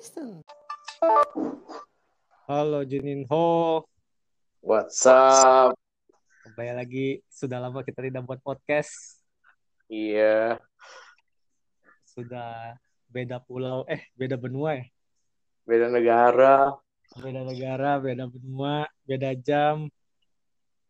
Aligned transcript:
listen. 0.00 0.40
Halo 2.48 2.80
Juninho. 2.88 3.84
What's 4.64 5.04
up? 5.04 5.76
Kembali 6.40 6.72
lagi, 6.72 7.08
sudah 7.28 7.60
lama 7.60 7.84
kita 7.84 8.00
tidak 8.08 8.24
buat 8.24 8.40
podcast. 8.40 9.20
Iya. 9.92 10.56
Sudah 12.08 12.80
beda 13.12 13.44
pulau, 13.44 13.84
eh 13.92 14.08
beda 14.16 14.40
benua 14.40 14.80
ya? 14.80 14.88
Beda 15.68 15.92
negara. 15.92 16.80
Beda 17.20 17.44
negara, 17.44 18.00
beda 18.00 18.24
benua, 18.24 18.88
beda 19.04 19.36
jam. 19.36 19.92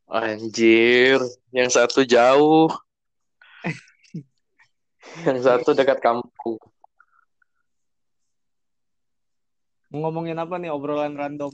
Anjir, 0.07 1.19
yang 1.51 1.67
satu 1.67 2.07
jauh. 2.07 2.71
yang 5.27 5.43
satu 5.43 5.75
dekat 5.75 5.99
kampung. 5.99 6.31
Mau 6.51 6.71
ngomongin 9.91 10.39
apa 10.39 10.57
nih 10.57 10.71
obrolan 10.71 11.19
random? 11.19 11.51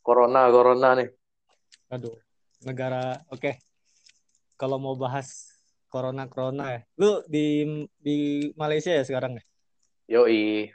Corona, 0.00 0.48
corona 0.48 0.96
nih. 0.96 1.08
Aduh, 1.92 2.16
negara 2.64 3.20
oke. 3.28 3.40
Okay. 3.40 3.54
Kalau 4.56 4.76
mau 4.76 4.96
bahas 4.96 5.48
corona 5.92 6.24
corona 6.28 6.76
ya. 6.76 6.80
Lu 6.96 7.20
di 7.28 7.64
di 8.00 8.48
Malaysia 8.56 8.92
ya 8.92 9.04
sekarang 9.04 9.36
ya? 9.36 9.44
Yoi. 10.20 10.68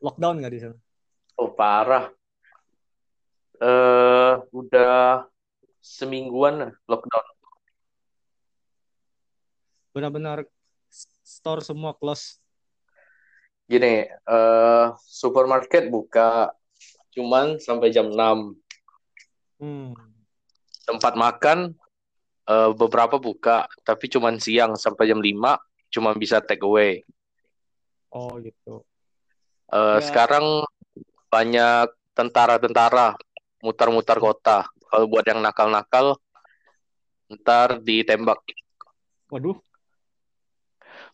Lockdown 0.00 0.40
nggak 0.40 0.52
di 0.52 0.60
sana? 0.60 0.76
Oh 1.36 1.52
parah. 1.52 2.08
Eh 3.56 3.64
uh, 3.64 4.40
udah 4.52 5.24
semingguan 5.80 6.72
lockdown. 6.88 7.26
Benar-benar 9.96 10.44
store 11.24 11.64
semua 11.64 11.96
close 11.96 12.40
gini, 13.66 14.06
uh, 14.30 14.94
supermarket 15.02 15.90
buka 15.90 16.54
cuman 17.10 17.58
sampai 17.58 17.90
jam 17.90 18.10
6. 18.10 18.54
Hmm. 19.58 19.90
Tempat 20.86 21.18
makan 21.18 21.74
uh, 22.46 22.70
beberapa 22.72 23.18
buka, 23.18 23.66
tapi 23.82 24.06
cuman 24.06 24.38
siang 24.38 24.78
sampai 24.78 25.10
jam 25.10 25.18
5 25.18 25.58
cuma 25.90 26.14
bisa 26.14 26.38
take 26.38 26.62
away. 26.62 27.02
Oh, 28.14 28.38
gitu. 28.38 28.86
Uh, 29.66 29.98
ya. 29.98 30.06
sekarang 30.06 30.62
banyak 31.26 31.90
tentara-tentara 32.14 33.18
mutar-mutar 33.60 34.22
kota. 34.22 34.58
Kalau 34.86 35.10
buat 35.10 35.26
yang 35.26 35.42
nakal-nakal 35.42 36.14
ntar 37.26 37.82
ditembak. 37.82 38.38
Waduh. 39.26 39.58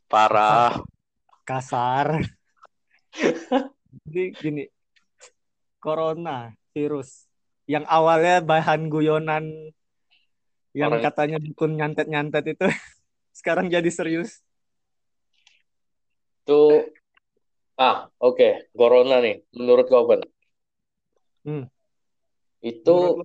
Parah. 0.05 0.77
Kasar. 1.48 2.20
Jadi 4.08 4.24
gini, 4.36 4.64
corona 5.82 6.52
virus 6.72 7.28
yang 7.69 7.84
awalnya 7.86 8.42
bahan 8.42 8.88
guyonan 8.88 9.72
yang 10.72 10.92
Orang... 10.96 11.04
katanya 11.04 11.38
dukun 11.38 11.77
nyantet-nyantet 11.77 12.56
itu 12.56 12.66
sekarang 13.38 13.69
jadi 13.69 13.88
serius. 13.92 14.41
Tuh 16.48 16.88
ah 17.77 18.08
oke 18.20 18.36
okay. 18.36 18.52
corona 18.77 19.20
nih 19.20 19.44
menurut 19.54 19.86
kau 19.88 20.08
Hmm. 21.42 21.66
Itu 22.62 23.19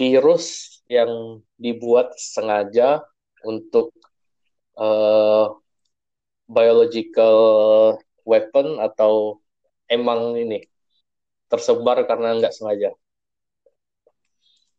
virus 0.00 0.80
yang 0.88 1.44
dibuat 1.60 2.16
sengaja 2.16 3.04
untuk 3.44 3.92
uh, 4.80 5.52
biological 6.48 7.36
weapon 8.24 8.80
atau 8.80 9.38
emang 9.86 10.34
ini 10.34 10.64
tersebar 11.48 12.02
karena 12.08 12.34
nggak 12.40 12.56
sengaja? 12.56 12.90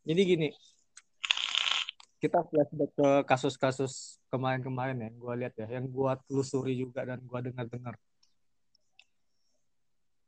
Jadi 0.06 0.22
gini, 0.22 0.50
kita 2.22 2.46
flashback 2.46 2.92
ke 2.94 3.10
kasus-kasus 3.26 4.22
kemarin-kemarin 4.30 5.02
ya, 5.02 5.10
gue 5.14 5.34
lihat 5.46 5.54
ya, 5.58 5.68
yang 5.82 5.90
gue 5.90 6.12
telusuri 6.30 6.78
juga 6.78 7.06
dan 7.06 7.22
gue 7.22 7.40
dengar-dengar. 7.50 7.96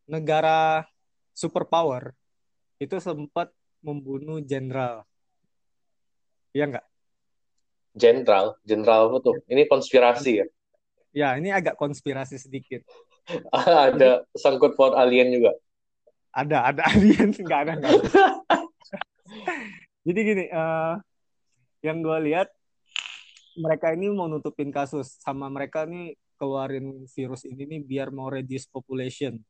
Negara 0.07 0.87
superpower 1.35 2.15
itu 2.81 2.97
sempat 2.97 3.53
membunuh 3.81 4.41
jenderal. 4.41 5.05
Iya 6.53 6.65
nggak? 6.73 6.85
Jenderal, 7.97 8.57
jenderal 8.65 9.09
apa 9.09 9.17
tuh? 9.21 9.35
Ini 9.49 9.65
konspirasi 9.65 10.31
ya? 10.41 10.45
Ya, 11.17 11.33
ini 11.33 11.49
agak 11.49 11.81
konspirasi 11.81 12.37
sedikit. 12.37 12.85
ada 13.49 14.21
sangkut 14.37 14.77
paut 14.77 14.93
alien 14.93 15.33
juga. 15.33 15.57
Ada, 16.29 16.69
ada 16.69 16.81
alien 16.93 17.33
enggak 17.41 17.59
ada 17.65 17.73
enggak. 17.73 17.97
Jadi 20.05 20.19
gini, 20.21 20.45
uh, 20.53 21.01
yang 21.81 22.05
gue 22.05 22.17
lihat 22.29 22.53
mereka 23.57 23.97
ini 23.97 24.13
mau 24.13 24.29
nutupin 24.29 24.69
kasus 24.69 25.17
sama 25.17 25.49
mereka 25.49 25.89
nih 25.89 26.13
keluarin 26.37 27.09
virus 27.09 27.49
ini 27.49 27.65
nih 27.65 27.81
biar 27.81 28.13
mau 28.13 28.29
reduce 28.29 28.69
population. 28.69 29.41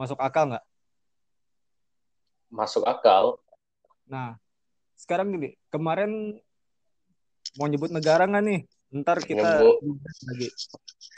Masuk 0.00 0.16
akal 0.24 0.56
nggak? 0.56 0.64
Masuk 2.48 2.88
akal. 2.88 3.36
Nah, 4.08 4.40
sekarang 4.96 5.36
gini, 5.36 5.52
kemarin 5.68 6.40
mau 7.60 7.68
nyebut 7.68 7.92
negara 7.92 8.24
nggak 8.24 8.44
nih? 8.48 8.60
Ntar 8.92 9.24
kita 9.24 9.56
lagi. 9.56 10.52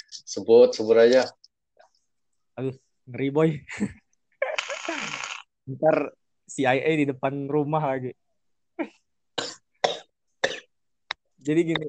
Sebut, 0.07 0.79
sebut 0.79 0.95
aja. 0.95 1.27
Aduh, 2.55 2.79
ngeri 3.11 3.29
boy. 3.35 3.51
Ntar 5.75 6.15
CIA 6.47 6.91
di 6.95 7.11
depan 7.11 7.51
rumah 7.51 7.83
lagi. 7.83 8.15
Jadi 11.45 11.61
gini, 11.61 11.87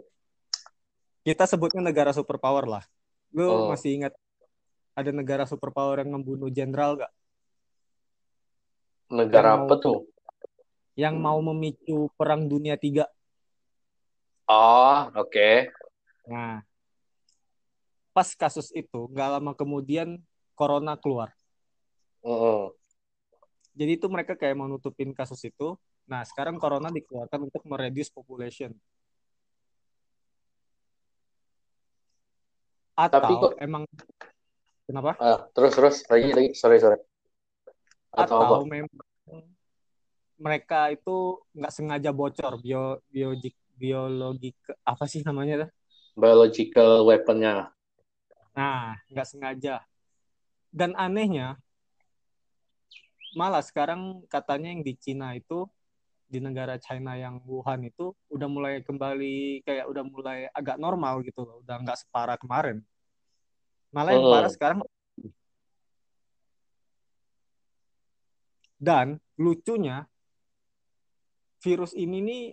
kita 1.23 1.47
sebutnya 1.47 1.79
negara 1.79 2.11
superpower 2.11 2.67
lah. 2.67 2.83
Lu 3.31 3.47
oh. 3.47 3.67
masih 3.71 4.01
ingat 4.01 4.13
ada 4.97 5.11
negara 5.15 5.47
superpower 5.47 6.03
yang 6.03 6.17
membunuh 6.17 6.51
jenderal 6.51 6.99
gak? 6.99 7.11
Negara 9.11 9.55
yang 9.55 9.69
apa 9.69 9.75
mau, 9.77 9.83
tuh? 9.83 9.99
Yang 10.99 11.15
mau 11.19 11.39
memicu 11.39 12.11
perang 12.19 12.51
dunia 12.51 12.75
tiga. 12.75 13.07
Oh, 14.45 15.09
oke. 15.17 15.29
Okay. 15.33 15.55
Nah, 16.29 16.61
pas 18.13 18.29
kasus 18.37 18.69
itu 18.71 19.09
nggak 19.09 19.29
lama 19.37 19.51
kemudian 19.57 20.21
corona 20.53 20.93
keluar. 20.95 21.33
Oh. 22.21 22.73
Jadi 23.75 23.99
itu 23.99 24.07
mereka 24.07 24.37
kayak 24.37 24.55
mau 24.55 24.69
nutupin 24.69 25.11
kasus 25.11 25.41
itu. 25.43 25.75
Nah, 26.05 26.21
sekarang 26.23 26.61
corona 26.61 26.93
dikeluarkan 26.93 27.49
untuk 27.49 27.61
mereduce 27.65 28.13
population. 28.13 28.71
Atau 32.95 33.19
Tapi 33.19 33.33
kok... 33.35 33.51
emang 33.59 33.83
kenapa? 34.87 35.19
Ah, 35.19 35.43
terus 35.51 35.75
terus 35.75 35.95
lagi 36.07 36.31
lagi 36.31 36.49
sorry 36.55 36.79
sorry. 36.79 37.01
Atau, 38.15 38.39
Atau 38.39 38.55
apa? 38.63 38.69
memang 38.69 39.03
mereka 40.39 40.91
itu 40.91 41.43
nggak 41.51 41.73
sengaja 41.73 42.11
bocor 42.15 42.59
bio 42.63 43.03
biologik 43.11 43.55
biologi 43.75 44.55
apa 44.81 45.05
sih 45.05 45.21
namanya 45.21 45.67
tuh? 45.67 45.69
Biological 46.15 47.03
weaponnya. 47.07 47.69
Nah, 48.55 48.95
nggak 49.11 49.27
sengaja. 49.27 49.83
Dan 50.71 50.95
anehnya, 50.95 51.59
malah 53.35 53.63
sekarang 53.63 54.23
katanya 54.31 54.71
yang 54.71 54.83
di 54.83 54.95
Cina 54.95 55.35
itu 55.35 55.67
di 56.25 56.41
negara 56.41 56.79
China 56.81 57.13
yang 57.15 57.39
Wuhan 57.45 57.85
itu 57.85 58.11
udah 58.31 58.47
mulai 58.49 58.81
kembali 58.81 59.61
kayak 59.61 59.85
udah 59.87 60.03
mulai 60.03 60.39
agak 60.51 60.79
normal 60.79 61.21
gitu 61.21 61.43
loh, 61.43 61.61
udah 61.63 61.75
nggak 61.83 61.99
separah 61.99 62.39
kemarin. 62.39 62.81
Malah 63.91 64.11
yang 64.15 64.27
parah 64.27 64.51
oh. 64.51 64.55
sekarang 64.55 64.79
dan 68.75 69.17
lucunya 69.39 70.05
virus 71.63 71.95
ini 71.97 72.21
nih 72.21 72.43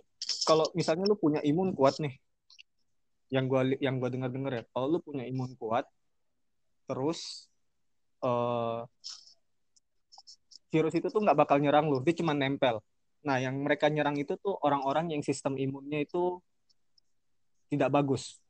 kalau 0.43 0.67
misalnya 0.77 1.07
lu 1.07 1.15
punya 1.15 1.39
imun 1.43 1.71
kuat 1.75 1.99
nih 1.99 2.15
yang 3.33 3.49
gua 3.49 3.65
yang 3.81 3.97
gua 3.97 4.09
dengar 4.13 4.29
dengar 4.29 4.51
ya 4.53 4.63
kalau 4.71 4.97
lu 4.97 4.99
punya 5.01 5.25
imun 5.25 5.55
kuat 5.57 5.87
terus 6.85 7.49
uh, 8.21 8.85
virus 10.69 10.93
itu 10.97 11.07
tuh 11.09 11.21
nggak 11.21 11.37
bakal 11.37 11.57
nyerang 11.61 11.87
lu 11.87 12.01
dia 12.01 12.17
cuma 12.17 12.33
nempel. 12.33 12.81
Nah 13.23 13.39
yang 13.39 13.55
mereka 13.61 13.87
nyerang 13.87 14.17
itu 14.19 14.35
tuh 14.35 14.57
orang-orang 14.65 15.13
yang 15.15 15.21
sistem 15.21 15.55
imunnya 15.55 16.03
itu 16.03 16.41
tidak 17.69 17.93
bagus. 17.93 18.41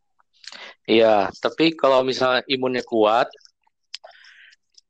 Iya 0.88 1.30
tapi 1.44 1.76
kalau 1.76 2.02
misalnya 2.02 2.42
imunnya 2.48 2.84
kuat 2.84 3.28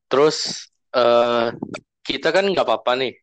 terus 0.08 0.70
uh, 0.94 1.50
kita 2.06 2.30
kan 2.30 2.46
nggak 2.46 2.66
apa-apa 2.66 2.94
nih. 3.02 3.14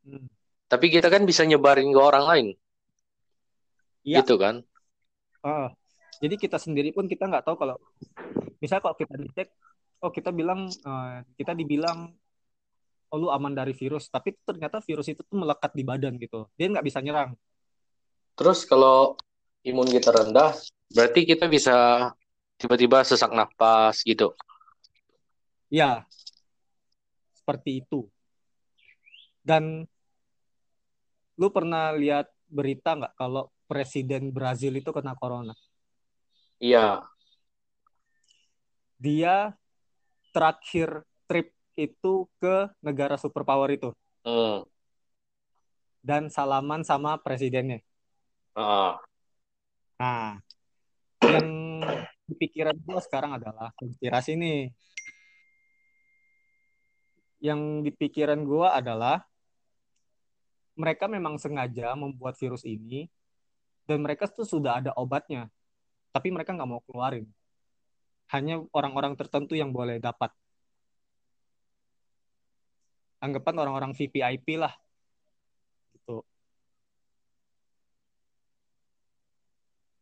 Hmm. 0.00 0.24
tapi 0.64 0.88
kita 0.88 1.12
kan 1.12 1.28
bisa 1.28 1.44
nyebarin 1.44 1.92
ke 1.92 2.00
orang 2.00 2.24
lain 2.24 2.46
Ya. 4.06 4.24
Gitu 4.24 4.40
kan? 4.40 4.64
Uh, 5.44 5.68
jadi 6.20 6.36
kita 6.36 6.60
sendiri 6.60 6.92
pun 6.92 7.08
kita 7.08 7.24
nggak 7.24 7.44
tahu 7.48 7.56
kalau 7.56 7.76
misalnya 8.60 8.84
kalau 8.84 8.96
kita 8.96 9.14
dicek 9.16 9.48
oh 10.04 10.12
kita 10.12 10.28
bilang 10.32 10.68
uh, 10.84 11.24
kita 11.36 11.56
dibilang 11.56 12.12
oh 13.10 13.16
lu 13.16 13.32
aman 13.32 13.56
dari 13.56 13.72
virus 13.72 14.12
tapi 14.12 14.36
ternyata 14.44 14.84
virus 14.84 15.08
itu 15.08 15.24
tuh 15.24 15.36
melekat 15.40 15.72
di 15.72 15.82
badan 15.84 16.20
gitu. 16.20 16.44
Dia 16.60 16.68
nggak 16.68 16.84
bisa 16.84 17.00
nyerang. 17.00 17.32
Terus 18.36 18.68
kalau 18.68 19.16
imun 19.64 19.88
kita 19.88 20.12
rendah 20.12 20.56
berarti 20.92 21.24
kita 21.24 21.48
bisa 21.48 22.08
tiba-tiba 22.60 23.00
sesak 23.00 23.32
nafas 23.32 24.04
gitu? 24.04 24.36
Ya 25.72 26.04
seperti 27.32 27.80
itu. 27.80 28.06
Dan 29.40 29.88
lu 31.40 31.48
pernah 31.48 31.96
lihat 31.96 32.28
berita 32.52 32.92
nggak 32.92 33.16
kalau 33.16 33.48
presiden 33.70 34.34
Brazil 34.34 34.74
itu 34.74 34.90
kena 34.90 35.14
corona 35.14 35.54
iya 36.58 37.06
dia 38.98 39.54
terakhir 40.34 41.08
trip 41.24 41.56
itu 41.74 42.28
ke 42.36 42.68
negara 42.84 43.16
superpower 43.16 43.72
itu. 43.72 43.90
Hmm. 44.20 44.68
Dan 46.04 46.28
salaman 46.28 46.84
sama 46.84 47.16
presidennya. 47.16 47.80
Uh. 48.52 48.96
Nah, 49.96 50.40
yang 51.24 51.48
di 52.28 52.34
pikiran 52.36 52.76
gue 52.76 52.98
sekarang 53.04 53.40
adalah 53.40 53.72
konspirasi 53.76 54.36
nih. 54.36 54.60
Yang 57.40 57.60
di 57.88 57.90
pikiran 57.96 58.40
gue 58.44 58.68
adalah 58.68 59.24
mereka 60.76 61.08
memang 61.08 61.36
sengaja 61.36 61.92
membuat 61.96 62.36
virus 62.36 62.64
ini 62.64 63.08
dan 63.90 63.98
mereka 64.06 64.24
tuh 64.30 64.46
sudah 64.46 64.72
ada 64.78 64.90
obatnya, 64.94 65.50
tapi 66.14 66.30
mereka 66.30 66.54
nggak 66.54 66.70
mau 66.70 66.78
keluarin. 66.86 67.26
Hanya 68.30 68.62
orang-orang 68.70 69.18
tertentu 69.18 69.58
yang 69.58 69.74
boleh 69.74 69.98
dapat. 69.98 70.30
Anggapan 73.24 73.54
orang-orang 73.62 73.92
VVIP 73.98 74.46
lah 74.62 74.72
gitu. 75.92 76.22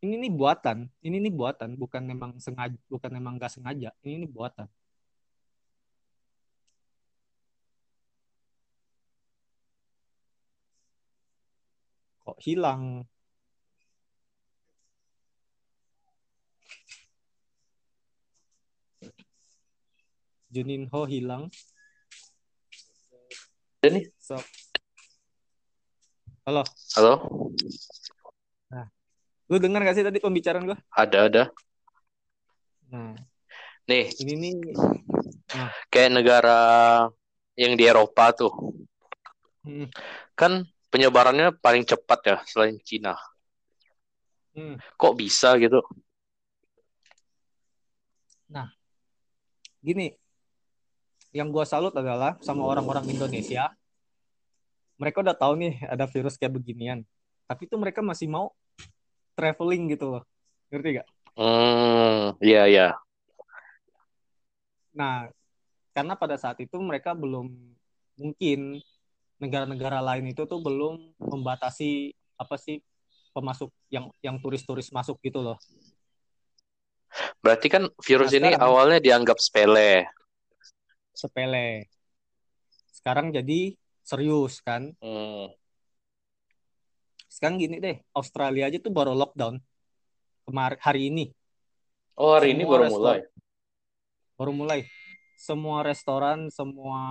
Ini 0.05 0.14
nih 0.23 0.32
buatan 0.40 0.79
ini 1.06 1.17
nih 1.25 1.32
buatan 1.35 1.70
bukan 1.82 2.02
memang 2.11 2.31
sengaja 2.44 2.79
bukan 2.93 3.11
memang 3.19 3.32
nggak 3.40 3.52
sengaja 3.56 3.88
ini 4.05 4.14
nih 4.23 4.31
buatan. 4.37 4.69
Kok 12.23 12.38
hilang 12.46 12.82
Juninho 20.49 21.05
hilang 21.05 21.53
nih. 23.89 24.11
So. 24.21 24.37
Halo. 26.45 26.65
Halo. 26.97 27.15
Nah, 28.73 28.87
lu 29.49 29.56
dengar 29.61 29.85
gak 29.85 29.97
sih 29.97 30.05
tadi 30.05 30.19
pembicaraan 30.21 30.65
gue? 30.65 30.79
Ada, 30.93 31.19
ada. 31.29 31.43
Nah, 32.89 33.17
nih. 33.89 34.12
Ini 34.25 34.35
nih. 34.35 34.55
Nah. 35.53 35.71
Kayak 35.93 36.11
negara 36.21 36.61
yang 37.56 37.77
di 37.77 37.85
Eropa 37.85 38.33
tuh. 38.33 38.53
Hmm. 39.65 39.89
Kan 40.33 40.65
penyebarannya 40.89 41.53
paling 41.61 41.85
cepat 41.85 42.21
ya 42.25 42.37
selain 42.49 42.81
Cina. 42.81 43.17
Hmm. 44.56 44.81
Kok 44.97 45.15
bisa 45.15 45.55
gitu? 45.61 45.85
Nah, 48.49 48.73
gini, 49.85 50.17
yang 51.38 51.55
gue 51.55 51.62
salut 51.62 51.94
adalah 51.94 52.35
sama 52.43 52.67
orang-orang 52.67 53.06
Indonesia 53.06 53.70
mereka 54.99 55.23
udah 55.23 55.38
tahu 55.38 55.55
nih 55.62 55.79
ada 55.87 56.11
virus 56.11 56.35
kayak 56.35 56.58
beginian 56.58 57.06
tapi 57.46 57.70
itu 57.70 57.79
mereka 57.79 58.02
masih 58.02 58.26
mau 58.26 58.50
traveling 59.38 59.94
gitu 59.94 60.19
loh 60.19 60.23
ngerti 60.75 61.00
gak? 61.00 61.08
Hmm, 61.38 62.35
iya 62.43 62.67
iya. 62.67 62.88
Nah, 64.90 65.31
karena 65.94 66.19
pada 66.19 66.35
saat 66.35 66.58
itu 66.58 66.76
mereka 66.82 67.14
belum 67.14 67.46
mungkin 68.19 68.82
negara-negara 69.38 70.02
lain 70.02 70.35
itu 70.35 70.43
tuh 70.44 70.58
belum 70.58 71.14
membatasi 71.23 72.12
apa 72.35 72.58
sih 72.58 72.82
pemasuk 73.31 73.70
yang 73.87 74.11
yang 74.19 74.37
turis-turis 74.43 74.90
masuk 74.90 75.14
gitu 75.23 75.38
loh. 75.38 75.56
Berarti 77.38 77.70
kan 77.70 77.87
virus 78.02 78.35
nah, 78.35 78.38
ini 78.43 78.50
awalnya 78.58 78.99
dianggap 78.99 79.38
sepele 79.38 80.11
sepele. 81.19 81.91
Sekarang 82.94 83.35
jadi 83.35 83.75
serius 84.06 84.62
kan. 84.62 84.94
Hmm. 85.03 85.50
Sekarang 87.26 87.59
gini 87.59 87.82
deh, 87.82 87.99
Australia 88.15 88.70
aja 88.70 88.79
tuh 88.79 88.94
baru 88.94 89.19
lockdown 89.19 89.59
kemarin 90.47 90.79
hari 90.79 91.11
ini. 91.11 91.25
Oh 92.15 92.38
hari 92.38 92.55
semua 92.55 92.62
ini 92.62 92.65
baru 92.70 92.85
mulai. 92.94 93.20
Baru 94.38 94.53
mulai. 94.55 94.81
Semua 95.35 95.82
restoran, 95.82 96.50
semua 96.50 97.03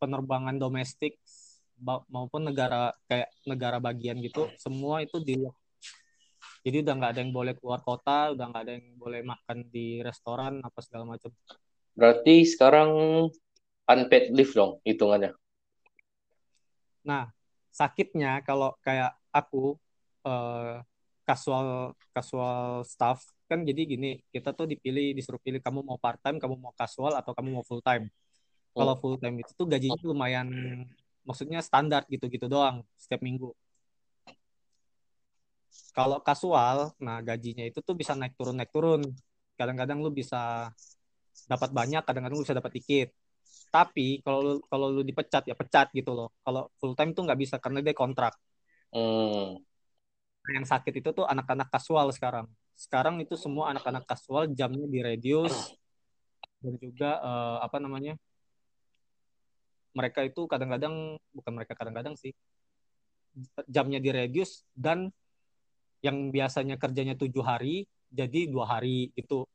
penerbangan 0.00 0.56
domestik 0.56 1.20
maupun 2.08 2.48
negara 2.48 2.92
kayak 3.08 3.28
negara 3.48 3.80
bagian 3.82 4.20
gitu, 4.22 4.46
semua 4.60 5.02
itu 5.02 5.18
di 5.18 5.40
jadi 6.64 6.80
udah 6.80 6.94
nggak 6.96 7.12
ada 7.12 7.20
yang 7.20 7.32
boleh 7.32 7.52
keluar 7.60 7.80
kota, 7.84 8.32
udah 8.32 8.44
nggak 8.48 8.62
ada 8.64 8.72
yang 8.80 8.88
boleh 8.96 9.20
makan 9.20 9.68
di 9.68 10.00
restoran 10.00 10.64
apa 10.64 10.80
segala 10.80 11.04
macam. 11.04 11.28
Berarti 11.94 12.42
sekarang 12.42 12.90
unpaid 13.86 14.34
leave 14.34 14.52
dong 14.54 14.82
hitungannya. 14.82 15.32
Nah, 17.06 17.30
sakitnya 17.70 18.42
kalau 18.42 18.74
kayak 18.82 19.14
aku 19.30 19.78
uh, 20.26 20.82
casual 21.24 21.92
casual 22.12 22.84
staff 22.84 23.22
kan 23.44 23.62
jadi 23.62 23.84
gini, 23.84 24.18
kita 24.32 24.56
tuh 24.56 24.66
dipilih 24.66 25.12
disuruh 25.12 25.38
pilih 25.38 25.60
kamu 25.60 25.84
mau 25.84 26.00
part 26.00 26.18
time, 26.20 26.40
kamu 26.40 26.56
mau 26.58 26.72
casual 26.74 27.12
atau 27.14 27.36
kamu 27.36 27.60
mau 27.60 27.64
full 27.64 27.84
time. 27.84 28.08
Hmm. 28.08 28.76
Kalau 28.82 28.94
full 28.98 29.16
time 29.20 29.36
itu 29.44 29.52
tuh 29.54 29.66
gajinya 29.68 30.00
lumayan 30.02 30.48
maksudnya 31.24 31.60
standar 31.64 32.04
gitu-gitu 32.08 32.48
doang 32.48 32.84
setiap 33.00 33.24
minggu. 33.24 33.52
Kalau 35.94 36.18
casual, 36.22 36.94
nah 36.98 37.22
gajinya 37.22 37.62
itu 37.66 37.78
tuh 37.78 37.94
bisa 37.94 38.18
naik 38.18 38.34
turun 38.34 38.54
naik 38.58 38.70
turun. 38.74 39.02
Kadang-kadang 39.54 40.02
lu 40.02 40.10
bisa 40.10 40.70
dapat 41.50 41.70
banyak 41.74 42.02
kadang-kadang 42.06 42.36
lu 42.38 42.44
bisa 42.46 42.56
dapat 42.56 42.72
dikit. 42.78 43.08
Tapi 43.70 44.22
kalau 44.22 44.40
lu 44.42 44.52
kalau 44.70 44.86
lu 44.90 45.02
dipecat 45.02 45.44
ya 45.50 45.54
pecat 45.58 45.90
gitu 45.92 46.14
loh. 46.14 46.28
Kalau 46.46 46.70
full 46.78 46.94
time 46.98 47.10
tuh 47.16 47.22
nggak 47.26 47.40
bisa 47.40 47.56
karena 47.58 47.82
dia 47.84 47.94
kontrak. 47.96 48.34
Hmm. 48.94 49.58
yang 50.44 50.68
sakit 50.68 51.00
itu 51.00 51.10
tuh 51.16 51.26
anak-anak 51.26 51.72
kasual 51.72 52.12
sekarang. 52.12 52.46
Sekarang 52.76 53.16
itu 53.18 53.34
semua 53.34 53.72
anak-anak 53.72 54.04
kasual 54.04 54.46
jamnya 54.52 54.86
di 54.86 55.00
reduce. 55.00 55.56
Dan 56.62 56.76
juga 56.78 57.18
uh, 57.20 57.58
apa 57.64 57.80
namanya 57.80 58.14
mereka 59.94 60.26
itu 60.26 60.44
kadang-kadang 60.50 61.16
bukan 61.30 61.52
mereka 61.54 61.72
kadang-kadang 61.78 62.18
sih 62.18 62.34
jamnya 63.70 64.02
di 64.02 64.10
reduce 64.10 64.66
dan 64.74 65.10
yang 66.02 66.30
biasanya 66.34 66.76
kerjanya 66.76 67.14
tujuh 67.16 67.40
hari 67.40 67.86
jadi 68.10 68.50
dua 68.50 68.78
hari 68.78 69.10
itu 69.16 69.46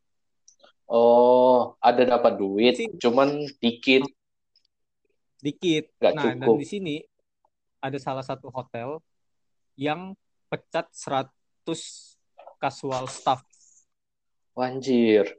Oh, 0.90 1.78
ada 1.78 2.02
dapat 2.02 2.42
duit, 2.42 2.74
sih. 2.74 2.90
cuman 2.98 3.46
dikit. 3.62 4.10
Dikit. 5.38 5.94
Gak 6.02 6.18
nah, 6.18 6.34
cukup. 6.34 6.42
dan 6.42 6.50
di 6.58 6.66
sini 6.66 6.96
ada 7.78 8.02
salah 8.02 8.26
satu 8.26 8.50
hotel 8.50 8.98
yang 9.78 10.18
pecat 10.50 10.90
100 10.90 11.30
casual 12.58 13.06
staff. 13.06 13.46
Wanjir. 14.58 15.30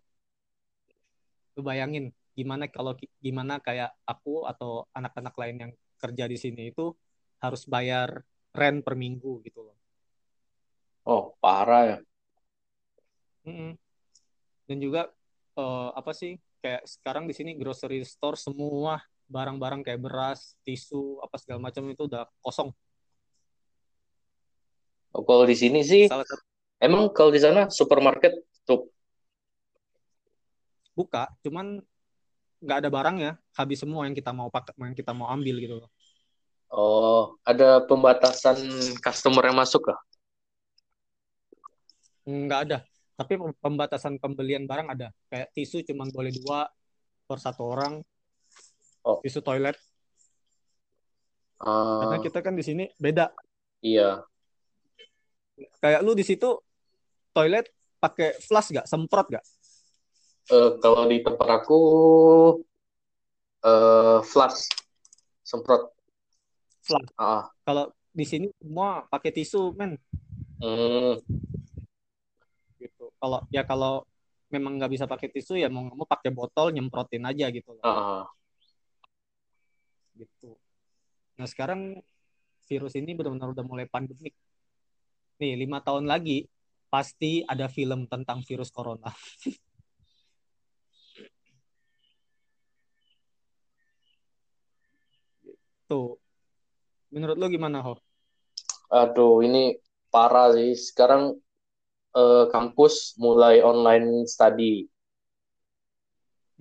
Lu 1.59 1.66
bayangin 1.66 2.14
gimana 2.38 2.71
kalau 2.71 2.95
gimana 3.19 3.59
kayak 3.59 3.90
aku 4.07 4.47
atau 4.47 4.87
anak-anak 4.95 5.35
lain 5.35 5.57
yang 5.66 5.73
kerja 5.99 6.30
di 6.30 6.38
sini 6.38 6.71
itu 6.71 6.95
harus 7.42 7.66
bayar 7.66 8.23
rent 8.54 8.87
per 8.87 8.95
minggu 8.95 9.42
gitu 9.42 9.66
loh. 9.66 9.76
Oh, 11.04 11.35
parah 11.42 11.83
ya. 11.85 11.99
Mm 13.50 13.52
-mm. 13.52 13.73
Dan 14.71 14.78
juga 14.78 15.11
uh, 15.61 15.88
apa 15.93 16.17
sih 16.17 16.40
kayak 16.64 16.88
sekarang 16.88 17.29
di 17.29 17.35
sini 17.37 17.52
grocery 17.57 18.00
store 18.09 18.37
semua 18.40 19.05
barang-barang 19.31 19.87
kayak 19.87 20.00
beras, 20.02 20.59
tisu, 20.67 21.23
apa 21.23 21.38
segala 21.38 21.71
macam 21.71 21.87
itu 21.87 22.11
udah 22.11 22.26
kosong. 22.43 22.75
Oh, 25.14 25.23
kalau 25.23 25.47
di 25.47 25.55
sini 25.55 25.87
sih, 25.87 26.11
Salah 26.11 26.26
satu. 26.26 26.43
emang 26.83 27.14
kalau 27.14 27.31
di 27.31 27.38
sana 27.38 27.71
supermarket 27.71 28.35
tutup? 28.62 28.90
Buka, 30.99 31.31
cuman 31.47 31.79
nggak 32.59 32.79
ada 32.83 32.90
barangnya, 32.90 33.33
habis 33.55 33.79
semua 33.79 34.11
yang 34.11 34.19
kita 34.19 34.35
mau 34.35 34.50
pakai, 34.50 34.75
yang 34.75 34.99
kita 34.99 35.14
mau 35.14 35.31
ambil 35.31 35.62
gitu 35.62 35.79
loh. 35.79 35.90
Oh, 36.71 37.38
ada 37.47 37.83
pembatasan 37.87 38.59
customer 38.99 39.47
yang 39.47 39.59
masuk 39.59 39.95
kah? 39.95 39.99
Nggak 42.26 42.61
ada 42.67 42.79
tapi 43.20 43.36
pembatasan 43.60 44.16
pembelian 44.16 44.64
barang 44.64 44.96
ada. 44.96 45.12
Kayak 45.28 45.52
tisu 45.52 45.84
cuma 45.84 46.08
boleh 46.08 46.32
dua 46.32 46.64
per 47.28 47.36
satu 47.36 47.68
orang. 47.68 48.00
Oh. 49.04 49.20
tisu 49.20 49.44
toilet. 49.44 49.76
Uh, 51.60 52.00
karena 52.00 52.16
kita 52.24 52.38
kan 52.40 52.56
di 52.56 52.64
sini 52.64 52.84
beda. 52.96 53.28
Iya. 53.84 54.24
Kayak 55.84 56.00
lu 56.00 56.16
di 56.16 56.24
situ 56.24 56.56
toilet 57.36 57.68
pakai 58.00 58.40
flash 58.40 58.72
gak 58.72 58.88
semprot 58.88 59.28
gak 59.28 59.44
uh, 60.50 60.70
kalau 60.82 61.06
di 61.06 61.22
tempat 61.22 61.48
aku 61.62 61.80
uh, 63.64 64.18
flash. 64.26 64.66
Semprot. 65.46 65.90
Flash. 66.80 67.08
Uh. 67.18 67.44
kalau 67.62 67.92
di 68.10 68.26
sini 68.26 68.46
semua 68.58 69.06
pakai 69.06 69.30
tisu 69.30 69.76
men. 69.78 69.94
Hmm. 70.60 71.16
Gitu 73.20 73.28
kalau 73.28 73.38
ya 73.52 73.62
kalau 73.68 74.08
memang 74.48 74.80
nggak 74.80 74.96
bisa 74.96 75.04
pakai 75.04 75.28
tisu 75.28 75.60
ya 75.60 75.68
mau 75.68 75.84
nggak 75.84 75.98
mau 76.00 76.08
pakai 76.08 76.32
botol 76.32 76.72
nyemprotin 76.72 77.28
aja 77.28 77.52
gitu 77.52 77.76
uh. 77.84 78.24
gitu 80.16 80.56
nah 81.36 81.44
sekarang 81.44 82.00
virus 82.64 82.96
ini 82.96 83.12
benar-benar 83.12 83.52
udah 83.52 83.64
mulai 83.68 83.84
pandemik 83.84 84.32
nih 85.36 85.52
lima 85.56 85.84
tahun 85.84 86.08
lagi 86.08 86.48
pasti 86.88 87.44
ada 87.44 87.68
film 87.68 88.08
tentang 88.08 88.40
virus 88.40 88.72
corona 88.72 89.12
Tuh. 95.90 96.14
Menurut 97.10 97.34
lo 97.34 97.50
gimana, 97.50 97.82
Ho? 97.82 97.98
Aduh, 98.94 99.42
ini 99.42 99.74
parah 100.06 100.54
sih. 100.54 100.78
Sekarang 100.78 101.34
eh, 102.17 102.45
kampus 102.50 103.14
mulai 103.19 103.62
online 103.62 104.26
study. 104.26 104.88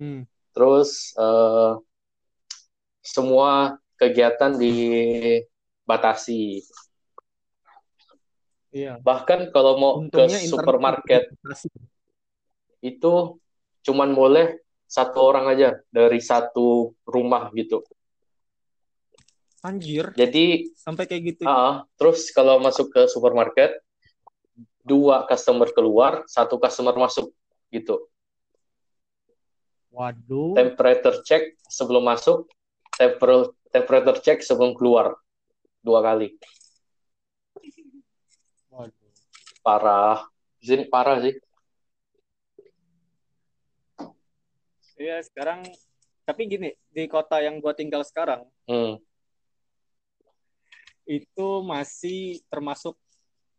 Hmm. 0.00 0.24
Terus 0.54 1.14
eh, 1.14 1.72
semua 3.04 3.76
kegiatan 4.00 4.56
dibatasi. 4.56 6.64
Iya. 8.70 9.02
Bahkan 9.02 9.50
kalau 9.50 9.74
mau 9.76 9.92
Untungnya 9.98 10.38
ke 10.38 10.46
supermarket 10.46 11.26
itu 12.80 13.14
cuman 13.82 14.14
boleh 14.14 14.62
satu 14.86 15.18
orang 15.22 15.52
aja 15.52 15.82
dari 15.90 16.22
satu 16.22 16.94
rumah 17.02 17.50
gitu. 17.52 17.82
Anjir. 19.60 20.16
Jadi 20.16 20.72
sampai 20.72 21.04
kayak 21.04 21.36
gitu. 21.36 21.44
Uh, 21.44 21.84
terus 22.00 22.32
kalau 22.32 22.56
masuk 22.62 22.88
ke 22.88 23.04
supermarket 23.12 23.76
dua 24.84 25.28
customer 25.28 25.68
keluar, 25.70 26.24
satu 26.26 26.56
customer 26.56 26.96
masuk 26.96 27.32
gitu. 27.70 28.08
Waduh. 29.90 30.54
Temperature 30.54 31.20
check 31.26 31.58
sebelum 31.66 32.06
masuk, 32.06 32.46
temper 32.94 33.54
temperature 33.70 34.18
check 34.22 34.38
sebelum 34.40 34.74
keluar 34.74 35.18
dua 35.82 36.00
kali. 36.00 36.34
Waduh. 38.70 39.10
Parah. 39.60 40.26
Di 40.60 40.84
parah 40.86 41.18
sih. 41.24 41.34
Iya, 45.00 45.24
sekarang 45.24 45.64
tapi 46.28 46.44
gini, 46.46 46.76
di 46.92 47.08
kota 47.08 47.40
yang 47.40 47.58
gua 47.58 47.72
tinggal 47.72 48.04
sekarang, 48.04 48.44
hmm 48.68 49.00
itu 51.10 51.48
masih 51.66 52.38
termasuk 52.46 52.94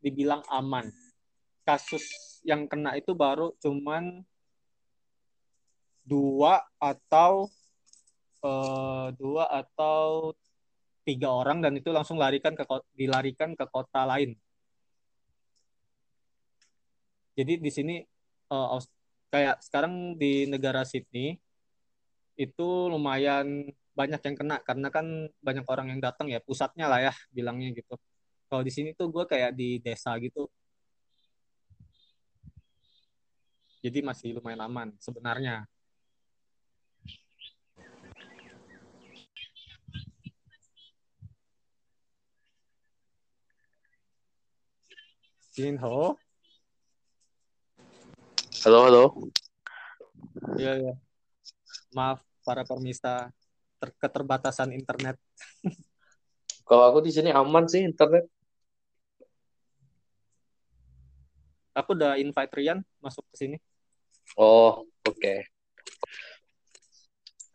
dibilang 0.01 0.41
aman. 0.50 0.89
Kasus 1.62 2.03
yang 2.41 2.65
kena 2.65 2.98
itu 2.98 3.13
baru 3.13 3.53
cuman 3.62 4.25
dua 6.01 6.60
atau 6.81 7.48
uh, 8.41 9.13
dua 9.13 9.46
atau 9.48 10.34
tiga 11.05 11.29
orang 11.29 11.62
dan 11.62 11.77
itu 11.77 11.89
langsung 11.93 12.17
larikan 12.17 12.58
ke 12.58 12.65
dilarikan 12.98 13.53
ke 13.53 13.65
kota 13.70 14.05
lain. 14.05 14.34
Jadi 17.38 17.58
di 17.62 17.72
sini 17.72 17.96
uh, 18.51 18.77
kayak 19.31 19.63
sekarang 19.63 20.20
di 20.20 20.46
negara 20.50 20.84
Sydney 20.84 21.39
itu 22.36 22.67
lumayan 22.89 23.70
banyak 23.96 24.22
yang 24.24 24.36
kena 24.36 24.55
karena 24.63 24.88
kan 24.89 25.05
banyak 25.43 25.65
orang 25.67 25.93
yang 25.96 26.00
datang 26.01 26.27
ya 26.31 26.39
pusatnya 26.39 26.88
lah 26.88 27.12
ya 27.12 27.13
bilangnya 27.31 27.75
gitu 27.75 27.96
kalau 28.51 28.67
di 28.67 28.74
sini 28.75 28.91
tuh 28.91 29.08
gue 29.08 29.24
kayak 29.24 29.55
di 29.55 29.79
desa 29.79 30.12
gitu. 30.20 30.51
Jadi 33.79 34.03
masih 34.03 34.36
lumayan 34.36 34.67
aman 34.67 34.91
sebenarnya. 35.00 35.63
Jinho 45.55 46.20
halo 48.67 48.79
halo. 48.84 49.03
Iya 50.60 50.72
iya. 50.75 50.93
Maaf 51.96 52.20
para 52.43 52.67
permisa 52.67 53.31
ter 53.79 53.96
keterbatasan 53.96 54.75
internet. 54.75 55.15
Kalau 56.67 56.84
aku 56.88 57.00
di 57.00 57.15
sini 57.15 57.31
aman 57.31 57.63
sih 57.72 57.79
internet. 57.79 58.27
Aku 61.82 61.98
udah 61.98 62.16
invite 62.22 62.54
Rian 62.54 62.86
masuk 63.02 63.26
ke 63.34 63.36
sini. 63.42 63.58
Oh, 64.38 64.86
oke. 65.02 65.18
Okay. 65.18 65.44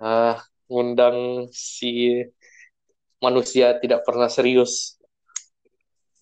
Ah, 0.03 0.43
ngundang 0.67 1.49
si 1.55 2.21
manusia 3.23 3.79
tidak 3.79 4.03
pernah 4.03 4.27
serius. 4.27 4.99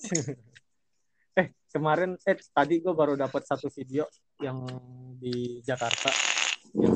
eh, 1.41 1.49
kemarin 1.73 2.21
eh 2.29 2.37
tadi 2.53 2.85
gue 2.85 2.93
baru 2.93 3.17
dapat 3.17 3.43
satu 3.49 3.73
video 3.73 4.05
yang 4.39 4.69
di 5.17 5.65
Jakarta 5.65 6.13
yang 6.77 6.93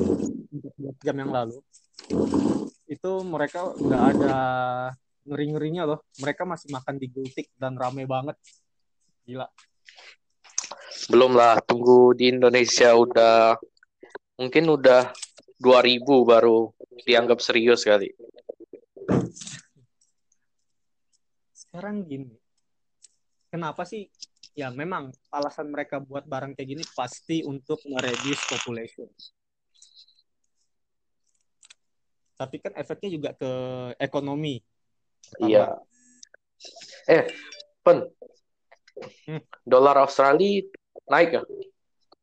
jam 1.01 1.17
yang 1.17 1.33
lalu 1.33 1.63
itu 2.89 3.11
mereka 3.25 3.73
nggak 3.77 4.05
ada 4.17 4.37
ngeri-ngerinya 5.29 5.85
loh. 5.85 6.01
Mereka 6.25 6.49
masih 6.49 6.73
makan 6.73 6.97
di 6.97 7.07
gultik 7.13 7.53
dan 7.61 7.77
rame 7.77 8.09
banget. 8.09 8.37
Gila. 9.29 9.45
Belum 11.07 11.39
lah, 11.39 11.63
tunggu 11.63 12.19
di 12.19 12.35
Indonesia 12.35 12.91
udah 12.99 13.55
mungkin 14.35 14.67
udah 14.67 15.15
2000 15.63 16.03
baru 16.27 16.75
dianggap 17.07 17.39
serius 17.39 17.87
kali. 17.87 18.11
Sekarang 21.55 22.03
gini. 22.03 22.35
Kenapa 23.49 23.87
sih 23.87 24.11
ya 24.59 24.75
memang 24.75 25.15
alasan 25.31 25.71
mereka 25.71 26.03
buat 26.03 26.27
barang 26.27 26.59
kayak 26.59 26.69
gini 26.69 26.85
pasti 26.99 27.47
untuk 27.47 27.79
mereduce 27.87 28.43
population 28.51 29.07
tapi 32.39 32.63
kan 32.63 32.73
efeknya 32.79 33.11
juga 33.11 33.31
ke 33.35 33.51
ekonomi. 33.99 34.63
Iya. 35.43 35.75
Eh, 37.11 37.27
pen. 37.83 38.07
Hmm. 39.27 39.43
Dolar 39.67 39.99
Australia 40.07 40.63
naik 41.09 41.31
ya 41.37 41.43